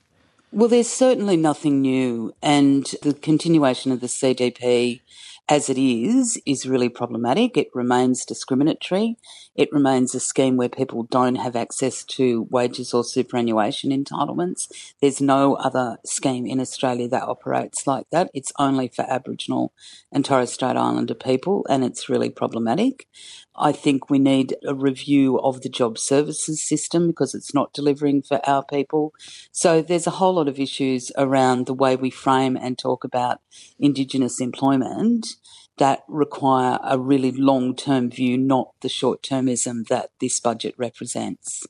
[0.52, 5.00] Well, there's certainly nothing new, and the continuation of the CDP
[5.48, 7.56] as it is, is really problematic.
[7.56, 9.18] It remains discriminatory.
[9.54, 14.68] It remains a scheme where people don't have access to wages or superannuation entitlements.
[15.02, 18.32] There's no other scheme in Australia that operates like that.
[18.34, 19.72] It's only for Aboriginal
[20.12, 23.08] and Torres Strait Islander people, and it's really problematic.
[23.56, 28.24] I think we need a review of the job services system because it's not delivering
[28.24, 29.14] for our people.
[29.52, 33.40] So there's a whole lot of issues around the way we frame and talk about
[33.80, 35.35] Indigenous employment
[35.78, 41.66] that require a really long term view, not the short termism that this budget represents.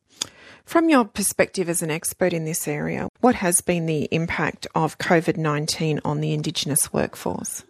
[0.66, 4.98] From your perspective as an expert in this area, what has been the impact of
[4.98, 7.64] COVID 19 on the Indigenous workforce?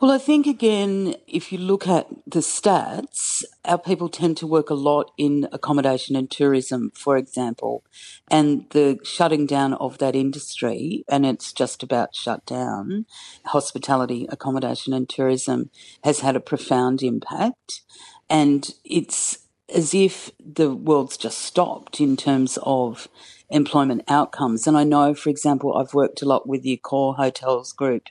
[0.00, 4.70] Well, I think again, if you look at the stats, our people tend to work
[4.70, 7.82] a lot in accommodation and tourism, for example,
[8.30, 13.06] and the shutting down of that industry, and it's just about shut down,
[13.46, 15.70] hospitality, accommodation and tourism
[16.04, 17.82] has had a profound impact.
[18.30, 19.38] And it's
[19.74, 23.08] as if the world's just stopped in terms of
[23.50, 24.66] employment outcomes.
[24.68, 28.04] And I know, for example, I've worked a lot with the Accor Hotels Group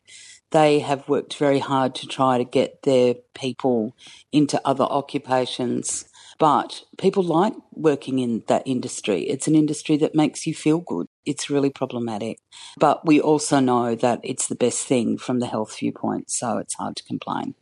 [0.51, 3.95] they have worked very hard to try to get their people
[4.31, 6.05] into other occupations.
[6.39, 9.23] But people like working in that industry.
[9.23, 11.07] It's an industry that makes you feel good.
[11.25, 12.37] It's really problematic.
[12.77, 16.75] But we also know that it's the best thing from the health viewpoint, so it's
[16.75, 17.55] hard to complain.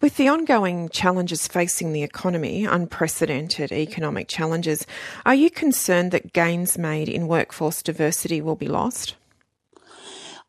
[0.00, 4.86] With the ongoing challenges facing the economy, unprecedented economic challenges,
[5.26, 9.16] are you concerned that gains made in workforce diversity will be lost?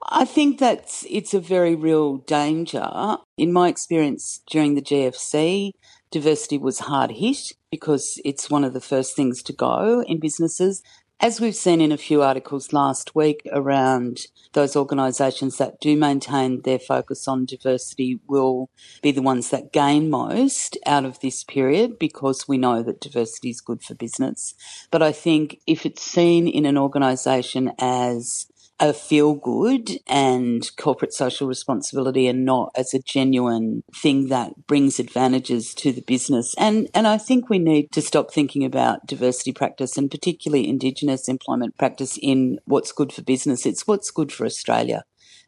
[0.08, 3.18] I think that it's a very real danger.
[3.38, 5.74] In my experience during the GFC,
[6.12, 10.82] diversity was hard hit because it's one of the first things to go in businesses.
[11.22, 14.22] As we've seen in a few articles last week around
[14.54, 18.70] those organisations that do maintain their focus on diversity will
[19.02, 23.50] be the ones that gain most out of this period because we know that diversity
[23.50, 24.56] is good for business.
[24.91, 28.47] But I think if it's seen in an organisation as
[28.80, 34.99] a feel good and corporate social responsibility and not as a genuine thing that brings
[34.99, 36.55] advantages to the business.
[36.57, 41.27] And, and I think we need to stop thinking about diversity practice and particularly Indigenous
[41.27, 43.65] employment practice in what's good for business.
[43.65, 45.03] It's what's good for Australia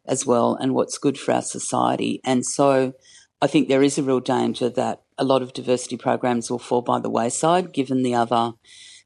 [0.06, 2.20] as well and what's good for our society.
[2.24, 2.92] And so
[3.40, 6.82] I think there is a real danger that a lot of diversity programs will fall
[6.82, 8.52] by the wayside given the other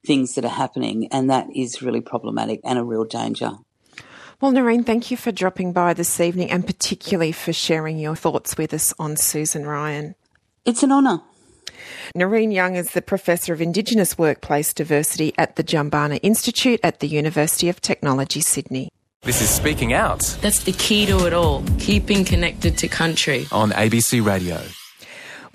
[0.04, 1.08] things that are happening.
[1.12, 3.52] And that is really problematic and a real danger.
[4.38, 8.58] Well, Nareen, thank you for dropping by this evening and particularly for sharing your thoughts
[8.58, 10.14] with us on Susan Ryan.
[10.66, 11.22] It's an honour.
[12.14, 17.08] Nareen Young is the Professor of Indigenous Workplace Diversity at the Jumbunna Institute at the
[17.08, 18.90] University of Technology, Sydney.
[19.22, 20.20] This is Speaking Out.
[20.42, 23.46] That's the key to it all, keeping connected to country.
[23.52, 24.60] On ABC Radio.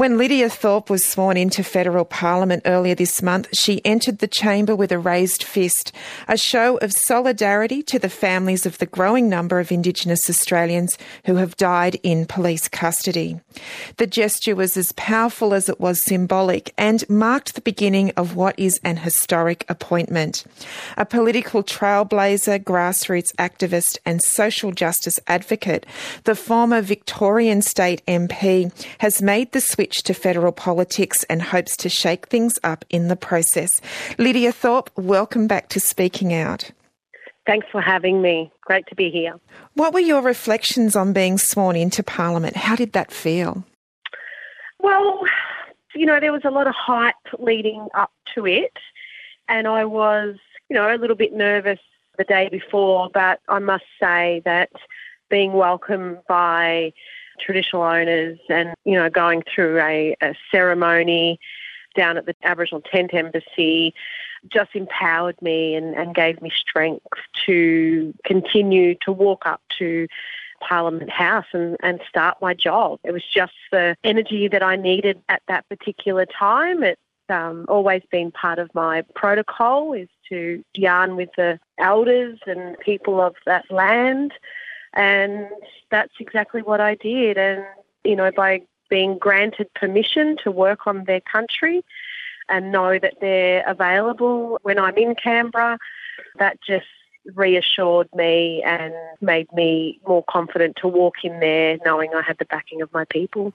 [0.02, 4.76] When Lydia Thorpe was sworn into federal parliament earlier this month, she entered the chamber
[4.76, 5.91] with a raised fist,
[6.28, 11.36] a show of solidarity to the families of the growing number of Indigenous Australians who
[11.36, 13.39] have died in police custody.
[13.97, 18.58] The gesture was as powerful as it was symbolic and marked the beginning of what
[18.58, 20.45] is an historic appointment.
[20.97, 25.86] A political trailblazer, grassroots activist, and social justice advocate,
[26.24, 31.89] the former Victorian State MP has made the switch to federal politics and hopes to
[31.89, 33.82] shake things up in the process.
[34.18, 36.72] Lydia Thorpe, welcome back to Speaking Out.
[37.46, 38.52] Thanks for having me.
[38.62, 39.39] Great to be here.
[39.74, 42.56] What were your reflections on being sworn into Parliament?
[42.56, 43.66] How did that feel?
[44.80, 45.22] Well,
[45.96, 48.78] you know, there was a lot of hype leading up to it,
[49.48, 50.36] and I was,
[50.70, 51.80] you know, a little bit nervous
[52.18, 54.72] the day before, but I must say that
[55.30, 56.94] being welcomed by
[57.39, 61.39] traditional owners and, you know, going through a, a ceremony
[61.96, 63.94] down at the Aboriginal Tent Embassy
[64.48, 67.06] just empowered me and, and gave me strength
[67.46, 70.08] to continue to walk up to
[70.68, 73.00] Parliament House and, and start my job.
[73.04, 76.84] It was just the energy that I needed at that particular time.
[76.84, 82.78] It's um, always been part of my protocol is to yarn with the elders and
[82.80, 84.34] people of that land
[84.94, 85.48] and
[85.89, 87.38] that's exactly what I did.
[87.38, 87.64] And,
[88.04, 88.62] you know, by
[88.92, 91.84] being granted permission to work on their country
[92.50, 95.80] and know that they're available when I'm in Canberra,
[96.38, 96.86] that just
[97.36, 102.46] reassured me and made me more confident to walk in there knowing I had the
[102.46, 103.54] backing of my people.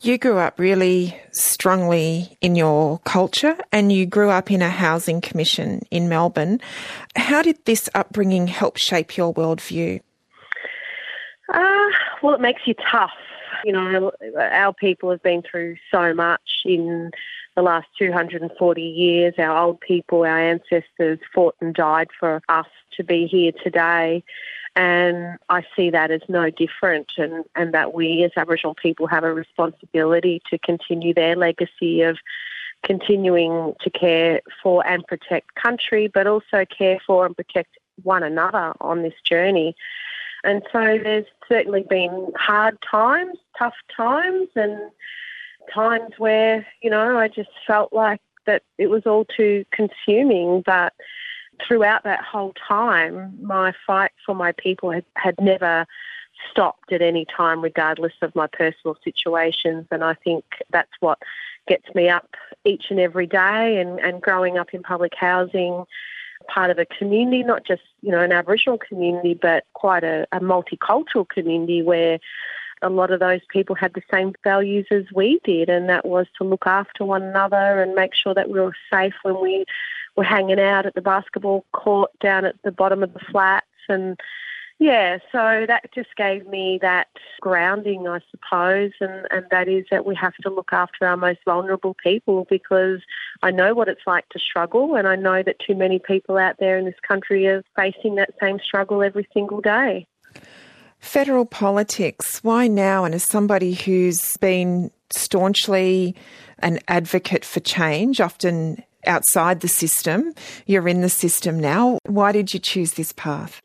[0.00, 5.20] You grew up really strongly in your culture and you grew up in a housing
[5.20, 6.60] commission in Melbourne.
[7.14, 10.00] How did this upbringing help shape your worldview?
[11.52, 11.86] Uh,
[12.22, 13.12] well, it makes you tough.
[13.64, 17.10] You know, our people have been through so much in
[17.56, 19.34] the last 240 years.
[19.38, 24.22] Our old people, our ancestors fought and died for us to be here today.
[24.76, 29.24] And I see that as no different, and, and that we as Aboriginal people have
[29.24, 32.18] a responsibility to continue their legacy of
[32.82, 38.74] continuing to care for and protect country, but also care for and protect one another
[38.80, 39.76] on this journey.
[40.44, 44.78] And so there's certainly been hard times, tough times, and
[45.74, 50.62] times where, you know, I just felt like that it was all too consuming.
[50.64, 50.92] But
[51.66, 55.86] throughout that whole time, my fight for my people had, had never
[56.50, 59.86] stopped at any time, regardless of my personal situations.
[59.90, 61.18] And I think that's what
[61.66, 62.34] gets me up
[62.64, 63.78] each and every day.
[63.78, 65.84] And, and growing up in public housing,
[66.48, 70.40] part of a community, not just you know an Aboriginal community, but quite a, a
[70.40, 72.18] multicultural community where
[72.82, 76.26] a lot of those people had the same values as we did, and that was
[76.38, 79.64] to look after one another and make sure that we were safe when we
[80.16, 83.66] were hanging out at the basketball court down at the bottom of the flats.
[83.88, 84.18] And
[84.84, 87.08] yeah, so that just gave me that
[87.40, 91.38] grounding, I suppose, and, and that is that we have to look after our most
[91.46, 93.00] vulnerable people because
[93.42, 96.56] I know what it's like to struggle, and I know that too many people out
[96.60, 100.06] there in this country are facing that same struggle every single day.
[100.98, 103.04] Federal politics, why now?
[103.04, 106.14] And as somebody who's been staunchly
[106.58, 110.34] an advocate for change, often outside the system,
[110.66, 111.98] you're in the system now.
[112.04, 113.62] Why did you choose this path?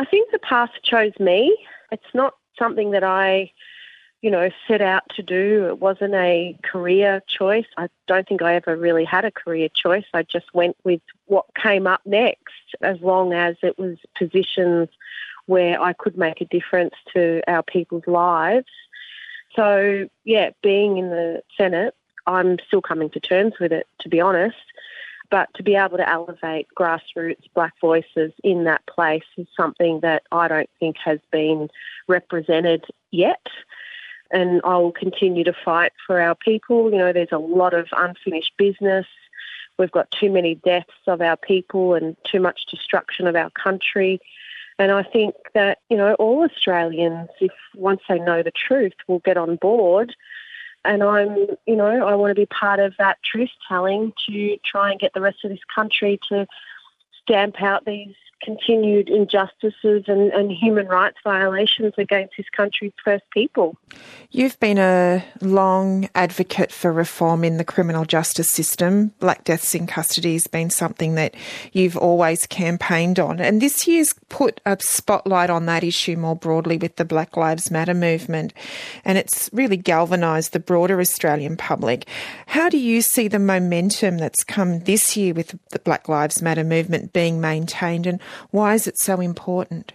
[0.00, 1.54] I think the path chose me.
[1.92, 3.52] It's not something that I,
[4.22, 5.66] you know, set out to do.
[5.68, 7.66] It wasn't a career choice.
[7.76, 10.06] I don't think I ever really had a career choice.
[10.14, 14.88] I just went with what came up next, as long as it was positions
[15.44, 18.72] where I could make a difference to our people's lives.
[19.54, 21.94] So, yeah, being in the Senate,
[22.26, 24.56] I'm still coming to terms with it, to be honest.
[25.30, 30.24] But to be able to elevate grassroots black voices in that place is something that
[30.32, 31.68] I don't think has been
[32.08, 33.46] represented yet.
[34.32, 36.90] And I will continue to fight for our people.
[36.90, 39.06] You know, there's a lot of unfinished business.
[39.78, 44.20] We've got too many deaths of our people and too much destruction of our country.
[44.78, 49.20] And I think that, you know, all Australians, if once they know the truth, will
[49.20, 50.14] get on board.
[50.84, 54.90] And I'm, you know, I want to be part of that truth telling to try
[54.90, 56.46] and get the rest of this country to
[57.22, 63.76] stamp out these continued injustices and, and human rights violations against his country's first people.
[64.30, 69.12] You've been a long advocate for reform in the criminal justice system.
[69.18, 71.34] Black deaths in custody has been something that
[71.72, 73.40] you've always campaigned on.
[73.40, 77.70] And this year's put a spotlight on that issue more broadly with the Black Lives
[77.70, 78.54] Matter movement.
[79.04, 82.06] And it's really galvanised the broader Australian public.
[82.46, 86.64] How do you see the momentum that's come this year with the Black Lives Matter
[86.64, 88.06] movement being maintained?
[88.06, 88.20] And
[88.50, 89.92] why is it so important?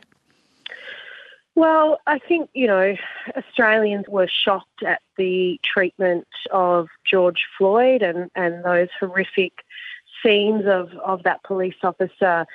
[1.55, 2.95] Well, I think, you know,
[3.37, 9.63] Australians were shocked at the treatment of George Floyd and, and those horrific
[10.21, 12.45] scenes of, of that police officer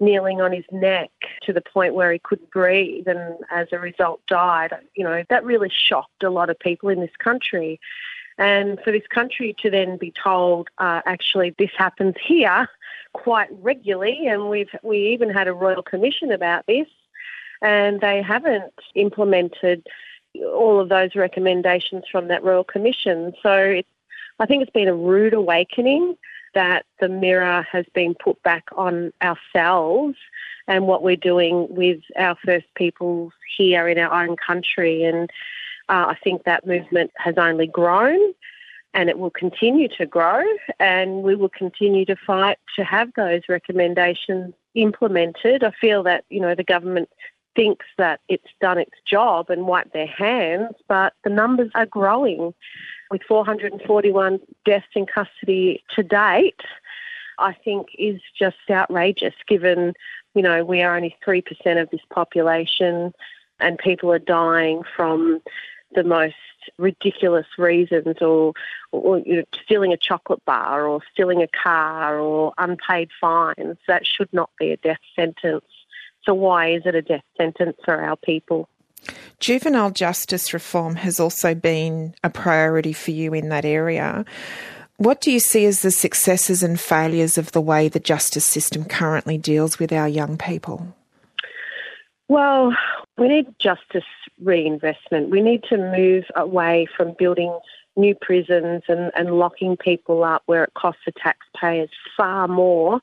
[0.00, 1.10] kneeling on his neck
[1.42, 4.74] to the point where he couldn't breathe and as a result died.
[4.94, 7.80] You know, that really shocked a lot of people in this country.
[8.38, 12.68] And for this country to then be told, uh, actually, this happens here
[13.12, 16.88] quite regularly, and we've we even had a royal commission about this,
[17.60, 19.86] and they haven't implemented
[20.54, 23.34] all of those recommendations from that royal commission.
[23.42, 23.88] So it's,
[24.38, 26.16] I think it's been a rude awakening
[26.54, 30.16] that the mirror has been put back on ourselves
[30.68, 35.04] and what we're doing with our First Peoples here in our own country.
[35.04, 35.30] And
[35.92, 38.32] uh, I think that movement has only grown
[38.94, 40.42] and it will continue to grow
[40.80, 45.62] and we will continue to fight to have those recommendations implemented.
[45.62, 47.10] I feel that, you know, the government
[47.54, 52.54] thinks that it's done its job and wiped their hands, but the numbers are growing.
[53.10, 56.62] With 441 deaths in custody to date,
[57.38, 59.92] I think is just outrageous given,
[60.34, 61.44] you know, we are only 3%
[61.82, 63.12] of this population
[63.60, 65.42] and people are dying from
[65.94, 66.34] the most
[66.78, 68.52] ridiculous reasons or,
[68.92, 73.76] or you know, stealing a chocolate bar or stealing a car or unpaid fines.
[73.88, 75.64] That should not be a death sentence.
[76.24, 78.68] So, why is it a death sentence for our people?
[79.40, 84.24] Juvenile justice reform has also been a priority for you in that area.
[84.98, 88.84] What do you see as the successes and failures of the way the justice system
[88.84, 90.94] currently deals with our young people?
[92.28, 92.72] Well,
[93.18, 94.04] We need justice
[94.40, 95.30] reinvestment.
[95.30, 97.56] We need to move away from building
[97.94, 103.00] new prisons and, and locking people up where it costs the taxpayers far more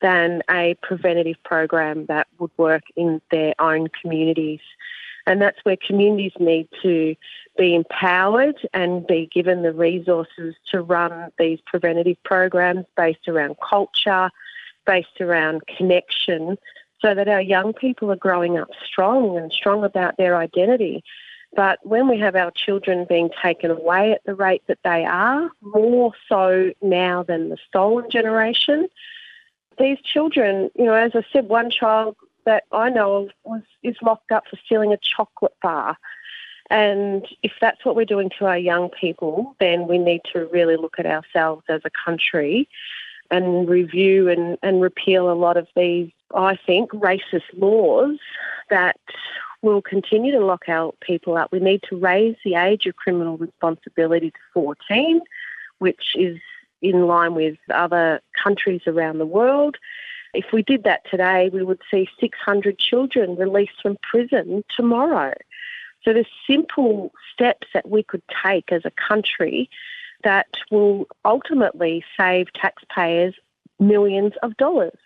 [0.00, 4.60] than a preventative program that would work in their own communities.
[5.26, 7.14] And that's where communities need to
[7.56, 14.30] be empowered and be given the resources to run these preventative programs based around culture,
[14.86, 16.58] based around connection,
[17.02, 21.02] so that our young people are growing up strong and strong about their identity.
[21.54, 25.50] But when we have our children being taken away at the rate that they are,
[25.60, 28.88] more so now than the stolen generation,
[29.78, 33.96] these children, you know, as I said, one child that I know of was is
[34.02, 35.96] locked up for stealing a chocolate bar.
[36.70, 40.76] And if that's what we're doing to our young people, then we need to really
[40.76, 42.68] look at ourselves as a country
[43.30, 48.18] and review and, and repeal a lot of these, I think, racist laws
[48.70, 48.96] that
[49.62, 51.52] will continue to lock our people up.
[51.52, 55.20] We need to raise the age of criminal responsibility to 14,
[55.78, 56.38] which is
[56.80, 59.76] in line with other countries around the world.
[60.34, 65.34] If we did that today, we would see 600 children released from prison tomorrow.
[66.04, 69.70] So there's simple steps that we could take as a country
[70.24, 73.34] that will ultimately save taxpayers
[73.78, 74.98] millions of dollars.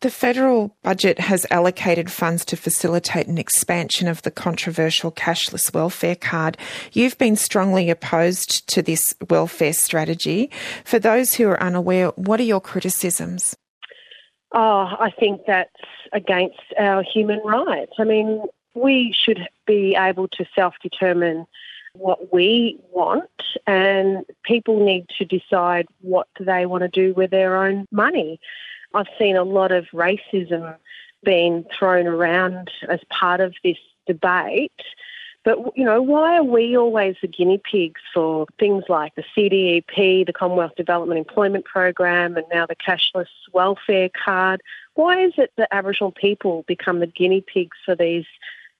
[0.00, 6.16] The federal budget has allocated funds to facilitate an expansion of the controversial cashless welfare
[6.16, 6.56] card.
[6.92, 10.50] You've been strongly opposed to this welfare strategy.
[10.84, 13.56] For those who are unaware, what are your criticisms?
[14.52, 15.70] Oh, I think that's
[16.12, 17.92] against our human rights.
[17.98, 18.42] I mean,
[18.74, 21.46] we should be able to self determine
[21.94, 23.30] what we want,
[23.66, 28.40] and people need to decide what they want to do with their own money.
[28.94, 30.76] I've seen a lot of racism
[31.24, 34.72] being thrown around as part of this debate.
[35.44, 40.26] But, you know, why are we always the guinea pigs for things like the CDEP,
[40.26, 44.60] the Commonwealth Development Employment Program, and now the cashless welfare card?
[44.94, 48.26] Why is it that Aboriginal people become the guinea pigs for these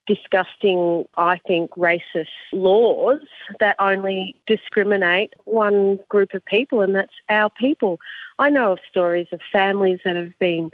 [0.06, 3.20] disgusting, I think, racist laws
[3.60, 8.00] that only discriminate one group of people, and that's our people.
[8.38, 10.70] I know of stories of families that have been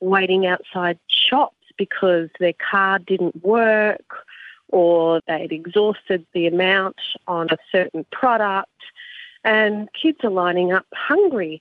[0.00, 4.24] waiting outside shops because their card didn't work
[4.68, 6.96] or they'd exhausted the amount
[7.28, 8.70] on a certain product,
[9.44, 11.60] and kids are lining up hungry.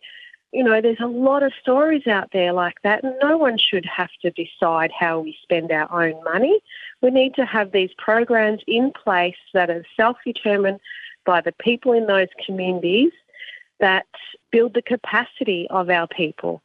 [0.53, 3.85] You know, there's a lot of stories out there like that, and no one should
[3.85, 6.59] have to decide how we spend our own money.
[7.01, 10.79] We need to have these programs in place that are self determined
[11.25, 13.11] by the people in those communities
[13.79, 14.05] that
[14.51, 16.61] build the capacity of our people.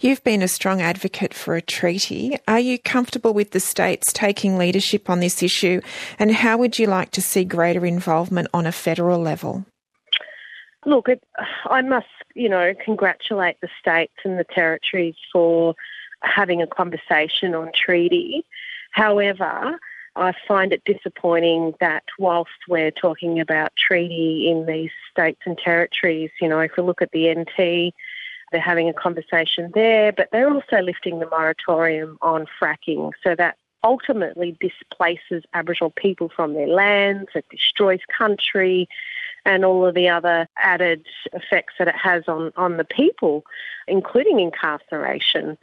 [0.00, 2.36] You've been a strong advocate for a treaty.
[2.46, 5.80] Are you comfortable with the states taking leadership on this issue?
[6.18, 9.64] And how would you like to see greater involvement on a federal level?
[10.84, 11.22] Look, it,
[11.64, 15.74] I must, you know, congratulate the states and the territories for
[16.20, 18.44] having a conversation on treaty.
[18.94, 19.76] However,
[20.14, 26.30] I find it disappointing that whilst we're talking about treaty in these states and territories,
[26.40, 27.92] you know, if we look at the NT,
[28.52, 33.10] they're having a conversation there, but they're also lifting the moratorium on fracking.
[33.24, 38.88] So that ultimately displaces Aboriginal people from their lands, it destroys country,
[39.44, 43.42] and all of the other added effects that it has on, on the people,
[43.88, 45.58] including incarceration.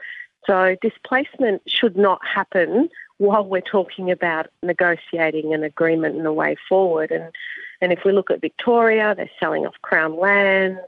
[0.45, 2.89] So displacement should not happen
[3.21, 7.11] while we're talking about negotiating an agreement and a way forward.
[7.11, 7.31] And,
[7.79, 10.79] and if we look at Victoria, they're selling off Crown land,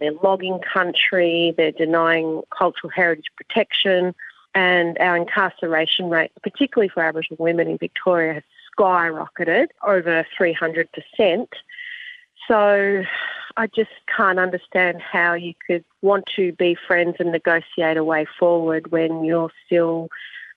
[0.00, 4.12] they're logging country, they're denying cultural heritage protection,
[4.56, 8.42] and our incarceration rate, particularly for Aboriginal women in Victoria, has
[8.76, 11.46] skyrocketed over 300%.
[12.48, 13.04] So
[13.56, 18.26] I just can't understand how you could want to be friends and negotiate a way
[18.36, 20.08] forward when you're still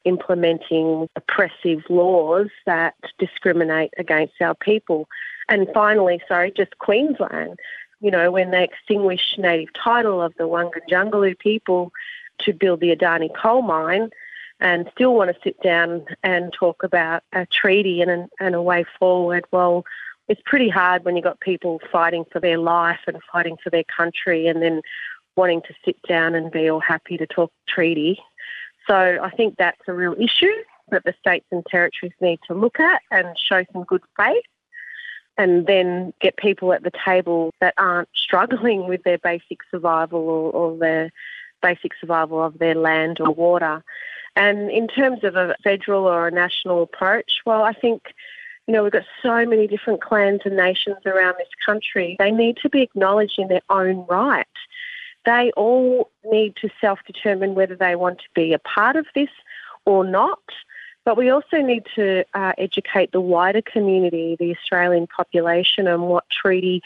[0.04, 5.08] implementing oppressive laws that discriminate against our people.
[5.49, 7.60] And finally, sorry, just Queensland,
[7.99, 11.91] you know, when they extinguished native title of the Wangan Jagalingou people
[12.39, 14.10] to build the Adani coal mine
[14.60, 18.86] and still want to sit down and talk about a treaty and, and a way
[18.99, 19.84] forward, well,
[20.28, 23.84] it's pretty hard when you've got people fighting for their life and fighting for their
[23.84, 24.82] country and then
[25.36, 28.20] wanting to sit down and be all happy to talk treaty.
[28.88, 30.53] So I think that's a real issue
[30.89, 34.43] that the states and territories need to look at and show some good faith
[35.38, 40.51] and then get people at the table that aren't struggling with their basic survival or,
[40.51, 41.11] or their
[41.61, 43.84] basic survival of their land or water.
[44.36, 48.13] And in terms of a federal or a national approach, well, I think,
[48.67, 52.15] you know, we've got so many different clans and nations around this country.
[52.19, 54.45] They need to be acknowledged in their own right.
[55.26, 59.30] They all need to self determine whether they want to be a part of this
[59.86, 60.39] or not.
[61.03, 66.26] But we also need to uh, educate the wider community, the Australian population, on what
[66.30, 66.82] treaty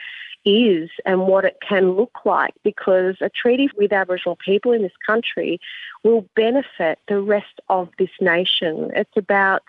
[0.46, 4.94] is and what it can look like because a treaty with Aboriginal people in this
[5.06, 5.60] country
[6.04, 8.92] will benefit the rest of this nation.
[8.96, 9.64] It's about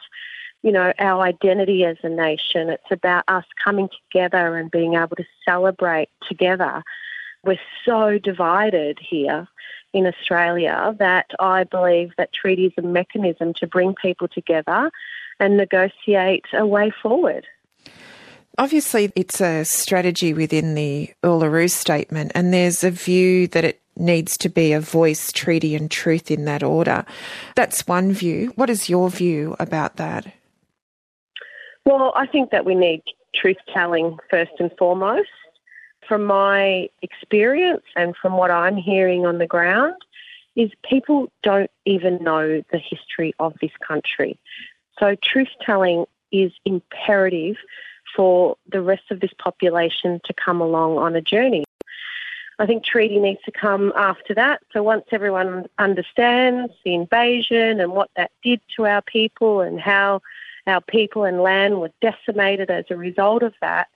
[0.62, 2.70] you know, our identity as a nation.
[2.70, 6.82] It's about us coming together and being able to celebrate together.
[7.46, 9.46] We're so divided here
[9.92, 14.90] in Australia that I believe that treaty is a mechanism to bring people together
[15.38, 17.46] and negotiate a way forward.
[18.58, 24.36] Obviously, it's a strategy within the Uluru Statement, and there's a view that it needs
[24.38, 27.04] to be a voice, treaty, and truth in that order.
[27.54, 28.52] That's one view.
[28.56, 30.32] What is your view about that?
[31.84, 33.02] Well, I think that we need
[33.34, 35.28] truth telling first and foremost.
[36.08, 39.94] From my experience and from what I'm hearing on the ground,
[40.54, 44.38] is people don't even know the history of this country.
[44.98, 47.56] So, truth telling is imperative
[48.14, 51.64] for the rest of this population to come along on a journey.
[52.58, 54.62] I think treaty needs to come after that.
[54.72, 60.22] So once everyone understands the invasion and what that did to our people and how
[60.66, 63.88] our people and land were decimated as a result of that,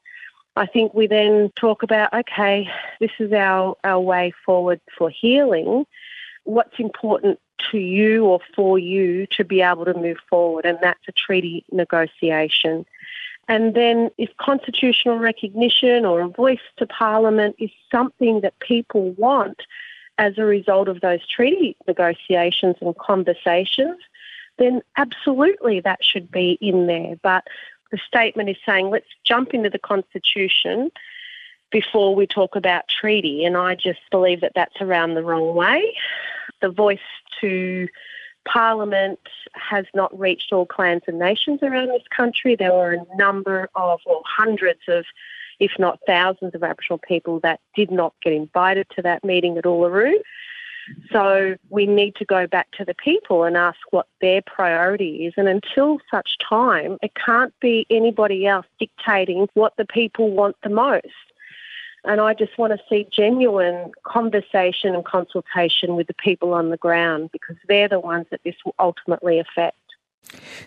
[0.56, 2.68] I think we then talk about okay,
[3.00, 5.86] this is our, our way forward for healing.
[6.44, 7.38] What's important
[7.70, 10.64] to you or for you to be able to move forward?
[10.64, 12.86] And that's a treaty negotiation.
[13.48, 19.62] And then, if constitutional recognition or a voice to Parliament is something that people want
[20.18, 23.98] as a result of those treaty negotiations and conversations,
[24.58, 27.16] then absolutely that should be in there.
[27.22, 27.44] But
[27.90, 30.90] the statement is saying let's jump into the Constitution
[31.70, 33.44] before we talk about treaty.
[33.44, 35.96] And I just believe that that's around the wrong way.
[36.60, 36.98] The voice
[37.40, 37.88] to
[38.46, 39.20] Parliament
[39.54, 42.56] has not reached all clans and nations around this country.
[42.56, 45.04] There were a number of, or hundreds of,
[45.60, 49.64] if not thousands of Aboriginal people that did not get invited to that meeting at
[49.64, 50.14] Uluru.
[51.12, 55.34] So we need to go back to the people and ask what their priority is.
[55.36, 60.70] And until such time, it can't be anybody else dictating what the people want the
[60.70, 61.06] most.
[62.04, 66.76] And I just want to see genuine conversation and consultation with the people on the
[66.76, 69.76] ground because they're the ones that this will ultimately affect.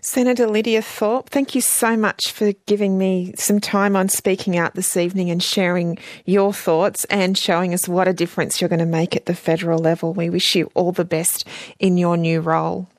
[0.01, 4.75] Senator Lydia Thorpe, thank you so much for giving me some time on speaking out
[4.75, 8.85] this evening and sharing your thoughts and showing us what a difference you're going to
[8.85, 10.13] make at the federal level.
[10.13, 11.47] We wish you all the best
[11.79, 12.89] in your new role.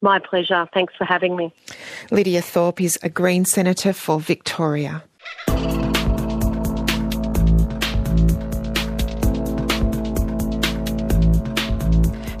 [0.00, 0.66] My pleasure.
[0.74, 1.52] Thanks for having me.
[2.10, 5.02] Lydia Thorpe is a Green Senator for Victoria.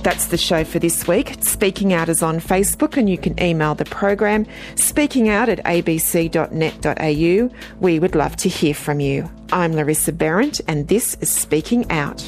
[0.04, 1.34] That's the show for this week.
[1.40, 4.44] Speaking Out is on Facebook and you can email the program
[4.74, 7.50] speakingout at abc.net.au.
[7.80, 9.30] We would love to hear from you.
[9.50, 12.22] I'm Larissa Behrendt and this is Speaking Out.